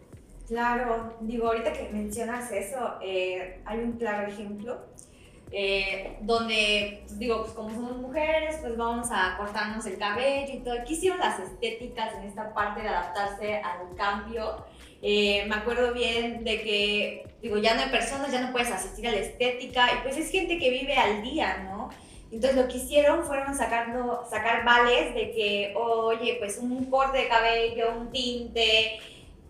Claro, 0.50 1.14
digo, 1.22 1.48
ahorita 1.48 1.72
que 1.74 1.90
mencionas 1.90 2.52
eso, 2.52 2.96
eh, 3.04 3.62
hay 3.66 3.80
un 3.80 3.94
claro 3.94 4.28
ejemplo 4.28 4.80
eh, 5.52 6.18
donde, 6.22 7.04
pues, 7.06 7.20
digo, 7.20 7.44
pues 7.44 7.54
como 7.54 7.70
somos 7.70 7.98
mujeres, 7.98 8.58
pues 8.60 8.76
vamos 8.76 9.10
a 9.12 9.38
cortarnos 9.38 9.86
el 9.86 10.00
cabello 10.00 10.52
y 10.52 10.60
todo. 10.62 10.74
Aquí 10.74 10.94
hicieron 10.94 11.20
las 11.20 11.40
estéticas 11.40 12.16
en 12.16 12.24
esta 12.24 12.52
parte 12.56 12.82
de 12.82 12.88
adaptarse 12.88 13.58
al 13.58 13.96
cambio. 13.96 14.66
Eh, 15.04 15.46
me 15.48 15.56
acuerdo 15.56 15.94
bien 15.94 16.44
de 16.44 16.62
que, 16.64 17.28
digo, 17.44 17.60
ya 17.60 17.76
no 17.76 17.82
hay 17.84 17.90
personas, 17.90 18.32
ya 18.32 18.42
no 18.42 18.52
puedes 18.52 18.72
asistir 18.72 19.08
a 19.08 19.12
la 19.12 19.18
estética, 19.18 19.88
y 19.94 20.02
pues 20.02 20.18
es 20.18 20.32
gente 20.32 20.58
que 20.58 20.72
vive 20.72 20.96
al 20.96 21.22
día, 21.22 21.70
¿no? 21.72 21.90
Entonces 22.32 22.60
lo 22.60 22.68
que 22.68 22.78
hicieron 22.78 23.24
fueron 23.24 23.56
sacando, 23.56 24.26
sacar 24.28 24.66
vales 24.66 25.14
de 25.14 25.32
que, 25.32 25.74
oye, 25.76 26.38
pues 26.40 26.58
un 26.58 26.86
corte 26.86 27.20
de 27.20 27.28
cabello, 27.28 27.94
un 28.00 28.12
tinte, 28.12 29.00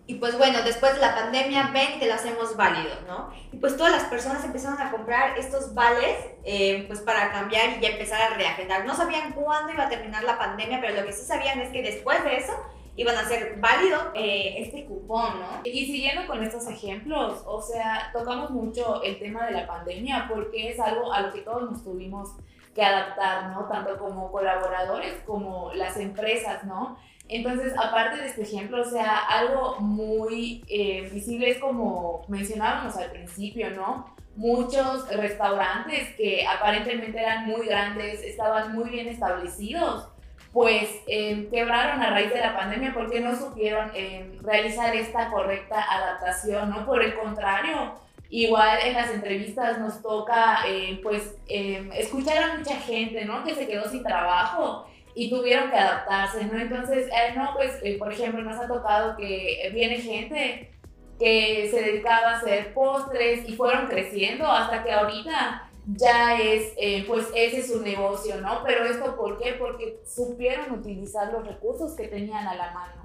Y 0.10 0.16
pues 0.16 0.36
bueno, 0.40 0.64
después 0.64 0.96
de 0.96 1.02
la 1.02 1.14
pandemia, 1.14 1.70
ven, 1.72 2.00
te 2.00 2.08
lo 2.08 2.16
hacemos 2.16 2.58
válido, 2.58 2.96
¿no? 3.08 3.30
Y 3.52 3.58
pues 3.58 3.78
todas 3.78 3.92
las 3.92 4.06
personas 4.06 4.44
empezaron 4.44 4.82
a 4.82 4.90
comprar 4.90 5.38
estos 5.38 5.76
vales, 5.76 6.18
eh, 6.44 6.86
pues 6.88 7.02
para 7.02 7.32
cambiar 7.32 7.78
y 7.78 7.80
ya 7.80 7.90
empezar 7.90 8.20
a 8.20 8.36
reagendar. 8.36 8.86
No 8.86 8.96
sabían 8.96 9.34
cuándo 9.34 9.72
iba 9.72 9.84
a 9.84 9.90
terminar 9.90 10.24
la 10.24 10.40
pandemia, 10.40 10.82
pero 10.82 10.96
lo 10.96 11.06
que 11.06 11.14
sí 11.14 11.24
sabían 11.24 11.60
es 11.60 11.70
que 11.70 11.84
después 11.84 12.24
de 12.24 12.38
eso 12.38 12.54
iban 12.96 13.16
a 13.18 13.24
ser 13.26 13.58
válido 13.60 14.00
eh, 14.16 14.56
este 14.58 14.86
cupón, 14.86 15.42
¿no? 15.42 15.62
Y 15.64 15.86
siguiendo 15.86 16.26
con 16.26 16.42
estos 16.44 16.66
ejemplos, 16.66 17.44
o 17.46 17.62
sea, 17.62 18.10
tocamos 18.12 18.50
mucho 18.50 19.04
el 19.04 19.20
tema 19.20 19.46
de 19.46 19.52
la 19.52 19.68
pandemia 19.68 20.26
porque 20.28 20.72
es 20.72 20.80
algo 20.80 21.14
a 21.14 21.22
lo 21.22 21.32
que 21.32 21.42
todos 21.42 21.70
nos 21.70 21.84
tuvimos 21.84 22.30
que 22.74 22.84
adaptar, 22.84 23.52
¿no? 23.52 23.68
Tanto 23.68 24.00
como 24.00 24.32
colaboradores 24.32 25.22
como 25.28 25.72
las 25.76 25.98
empresas, 25.98 26.64
¿no? 26.64 26.98
Entonces, 27.30 27.74
aparte 27.78 28.18
de 28.18 28.28
este 28.28 28.42
ejemplo, 28.42 28.82
o 28.82 28.86
sea, 28.86 29.18
algo 29.18 29.80
muy 29.80 30.64
eh, 30.68 31.08
visible 31.14 31.52
es 31.52 31.60
como 31.60 32.26
mencionábamos 32.28 32.98
al 32.98 33.12
principio, 33.12 33.70
¿no? 33.70 34.16
Muchos 34.36 35.08
restaurantes 35.16 36.16
que 36.16 36.48
aparentemente 36.48 37.20
eran 37.20 37.46
muy 37.46 37.68
grandes, 37.68 38.24
estaban 38.24 38.74
muy 38.74 38.90
bien 38.90 39.08
establecidos, 39.08 40.08
pues 40.52 40.90
eh, 41.06 41.48
quebraron 41.52 42.02
a 42.02 42.10
raíz 42.10 42.34
de 42.34 42.40
la 42.40 42.58
pandemia 42.58 42.96
porque 42.96 43.20
no 43.20 43.36
supieron 43.36 43.92
eh, 43.94 44.40
realizar 44.42 44.96
esta 44.96 45.30
correcta 45.30 45.86
adaptación, 45.88 46.72
¿no? 46.72 46.84
Por 46.88 47.04
el 47.04 47.14
contrario, 47.14 47.94
igual 48.32 48.80
en 48.84 48.94
las 48.94 49.12
entrevistas 49.12 49.78
nos 49.78 50.02
toca, 50.02 50.62
pues, 51.04 51.36
escuchar 51.48 52.44
a 52.44 52.58
mucha 52.58 52.76
gente, 52.78 53.24
¿no? 53.26 53.44
Que 53.44 53.54
se 53.54 53.68
quedó 53.68 53.88
sin 53.88 54.02
trabajo 54.02 54.89
y 55.16 55.30
tuvieron 55.30 55.70
que 55.70 55.78
adaptarse, 55.78 56.46
¿no? 56.46 56.60
Entonces, 56.60 57.08
eh, 57.08 57.34
no, 57.36 57.54
pues, 57.54 57.78
eh, 57.84 57.98
por 57.98 58.12
ejemplo, 58.12 58.42
nos 58.42 58.60
ha 58.60 58.68
tocado 58.68 59.16
que 59.18 59.70
viene 59.74 59.98
gente 59.98 60.72
que 61.20 61.68
se 61.70 61.82
dedicaba 61.82 62.32
a 62.32 62.38
hacer 62.38 62.74
postres 62.74 63.48
y 63.48 63.56
fueron 63.56 63.88
creciendo 63.88 64.46
hasta 64.48 64.84
que 64.84 64.92
ahorita 64.92 65.70
ya 65.86 66.40
es, 66.40 66.74
eh, 66.78 67.04
pues 67.08 67.28
ese 67.36 67.60
es 67.60 67.68
su 67.68 67.82
negocio, 67.82 68.40
¿no? 68.40 68.62
Pero 68.64 68.86
esto, 68.86 69.16
¿por 69.18 69.38
qué? 69.42 69.54
Porque 69.54 70.00
supieron 70.06 70.72
utilizar 70.72 71.34
los 71.34 71.46
recursos 71.46 71.94
que 71.94 72.08
tenían 72.08 72.48
a 72.48 72.56
la 72.56 72.72
mano. 72.72 73.04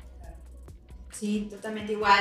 Sí, 1.11 1.49
totalmente 1.51 1.93
igual. 1.93 2.21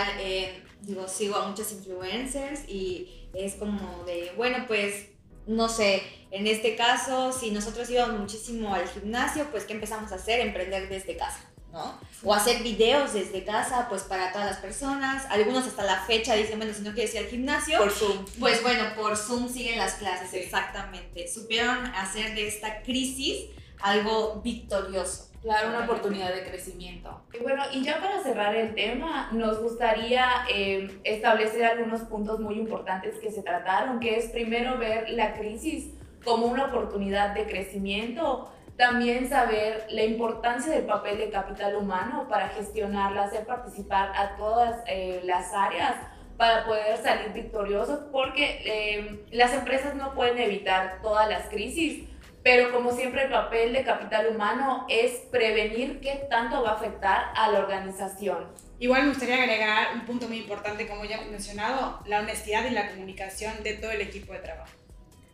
digo, 0.81 1.07
sigo 1.07 1.35
a 1.35 1.47
muchos 1.47 1.71
influencers 1.71 2.67
y 2.67 3.29
es 3.33 3.55
como 3.55 4.03
de, 4.05 4.31
bueno, 4.37 4.65
pues 4.67 5.12
no 5.47 5.69
sé, 5.69 6.03
en 6.31 6.47
este 6.47 6.75
caso, 6.75 7.31
si 7.31 7.51
nosotros 7.51 7.89
íbamos 7.89 8.19
muchísimo 8.19 8.73
al 8.73 8.87
gimnasio, 8.87 9.47
pues 9.51 9.65
¿qué 9.65 9.73
empezamos 9.73 10.11
a 10.11 10.15
hacer? 10.15 10.39
Emprender 10.39 10.89
desde 10.89 11.15
casa, 11.15 11.41
¿no? 11.71 11.99
O 12.23 12.33
hacer 12.33 12.63
videos 12.63 13.13
desde 13.13 13.43
casa, 13.43 13.87
pues 13.89 14.03
para 14.03 14.31
todas 14.31 14.47
las 14.47 14.57
personas. 14.57 15.25
Algunos 15.29 15.67
hasta 15.67 15.83
la 15.83 15.99
fecha 16.05 16.33
dicen, 16.35 16.57
bueno, 16.57 16.73
si 16.73 16.81
no 16.81 16.93
quieres 16.93 17.13
ir 17.13 17.19
al 17.19 17.27
gimnasio, 17.27 17.77
por 17.77 17.91
Zoom. 17.91 18.25
Pues 18.39 18.63
bueno, 18.63 18.83
por 18.95 19.17
Zoom 19.17 19.47
siguen 19.47 19.77
las 19.77 19.93
clases, 19.93 20.33
exactamente. 20.33 21.27
Supieron 21.27 21.85
hacer 21.87 22.33
de 22.33 22.47
esta 22.47 22.81
crisis 22.81 23.49
algo 23.81 24.41
victorioso. 24.41 25.32
Claro, 25.43 25.69
una 25.71 25.83
oportunidad 25.83 26.33
de 26.33 26.45
crecimiento. 26.45 27.21
Y 27.33 27.43
bueno, 27.43 27.63
y 27.73 27.83
ya 27.83 27.99
para 27.99 28.23
cerrar 28.23 28.55
el 28.55 28.73
tema, 28.75 29.29
nos 29.33 29.61
gustaría 29.61 30.25
eh, 30.49 31.01
establecer 31.03 31.65
algunos 31.65 32.01
puntos 32.03 32.39
muy 32.39 32.55
importantes 32.55 33.17
que 33.19 33.29
se 33.29 33.43
trataron, 33.43 33.99
que 33.99 34.15
es 34.15 34.29
primero 34.31 34.77
ver 34.77 35.09
la 35.09 35.33
crisis 35.33 35.91
como 36.23 36.45
una 36.45 36.67
oportunidad 36.67 37.35
de 37.35 37.45
crecimiento, 37.45 38.53
también 38.77 39.27
saber 39.27 39.85
la 39.89 40.05
importancia 40.05 40.71
del 40.71 40.85
papel 40.85 41.17
de 41.17 41.29
capital 41.29 41.75
humano 41.75 42.25
para 42.29 42.47
gestionarla, 42.47 43.23
hacer 43.23 43.45
participar 43.45 44.13
a 44.15 44.37
todas 44.37 44.81
eh, 44.87 45.19
las 45.25 45.53
áreas 45.53 45.95
para 46.37 46.65
poder 46.65 46.97
salir 47.03 47.33
victoriosos, 47.33 47.99
porque 48.13 48.61
eh, 48.65 49.25
las 49.31 49.53
empresas 49.53 49.93
no 49.95 50.13
pueden 50.13 50.37
evitar 50.37 50.99
todas 51.01 51.27
las 51.27 51.49
crisis, 51.49 52.07
pero 52.43 52.71
como 52.71 52.91
siempre 52.91 53.23
el 53.23 53.31
papel 53.31 53.73
de 53.73 53.83
capital 53.83 54.27
humano 54.27 54.85
es 54.89 55.11
prevenir 55.31 56.01
qué 56.01 56.27
tanto 56.29 56.61
va 56.61 56.71
a 56.71 56.75
afectar 56.75 57.31
a 57.35 57.49
la 57.49 57.59
organización. 57.59 58.47
Igual 58.79 59.03
me 59.03 59.09
gustaría 59.09 59.35
agregar 59.35 59.95
un 59.95 60.05
punto 60.05 60.27
muy 60.27 60.37
importante, 60.37 60.87
como 60.87 61.05
ya 61.05 61.15
hemos 61.15 61.31
mencionado, 61.31 62.01
la 62.05 62.19
honestidad 62.19 62.65
y 62.65 62.71
la 62.71 62.89
comunicación 62.89 63.63
de 63.63 63.75
todo 63.75 63.91
el 63.91 64.01
equipo 64.01 64.33
de 64.33 64.39
trabajo. 64.39 64.73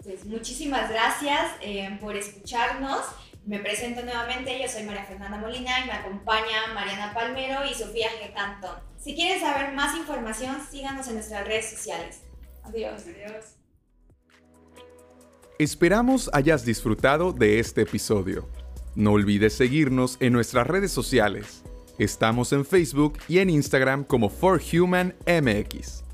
Pues 0.04 0.24
muchísimas 0.26 0.90
gracias 0.90 1.52
eh, 1.62 1.98
por 2.00 2.16
escucharnos. 2.16 3.06
Me 3.46 3.60
presento 3.60 4.04
nuevamente, 4.04 4.62
yo 4.62 4.68
soy 4.68 4.84
María 4.84 5.06
Fernanda 5.06 5.38
Molina 5.38 5.80
y 5.80 5.88
me 5.88 5.94
acompaña 5.94 6.74
Mariana 6.76 7.14
Palmero 7.14 7.66
y 7.66 7.74
Sofía 7.74 8.10
G. 8.22 8.34
Cantón. 8.34 8.78
Si 8.98 9.16
quieren 9.16 9.40
saber 9.40 9.72
más 9.72 9.98
información, 9.98 10.62
síganos 10.70 11.08
en 11.08 11.16
nuestras 11.16 11.48
redes 11.48 11.72
sociales. 11.72 12.22
Adiós. 12.64 13.02
Adiós. 13.08 13.59
Esperamos 15.60 16.30
hayas 16.32 16.64
disfrutado 16.64 17.34
de 17.34 17.60
este 17.60 17.82
episodio. 17.82 18.48
No 18.96 19.12
olvides 19.12 19.52
seguirnos 19.52 20.16
en 20.22 20.32
nuestras 20.32 20.66
redes 20.66 20.90
sociales. 20.90 21.66
Estamos 21.98 22.54
en 22.54 22.64
Facebook 22.64 23.18
y 23.28 23.40
en 23.40 23.50
Instagram 23.50 24.06
como 24.06 24.30
ForHumanMX. 24.30 26.06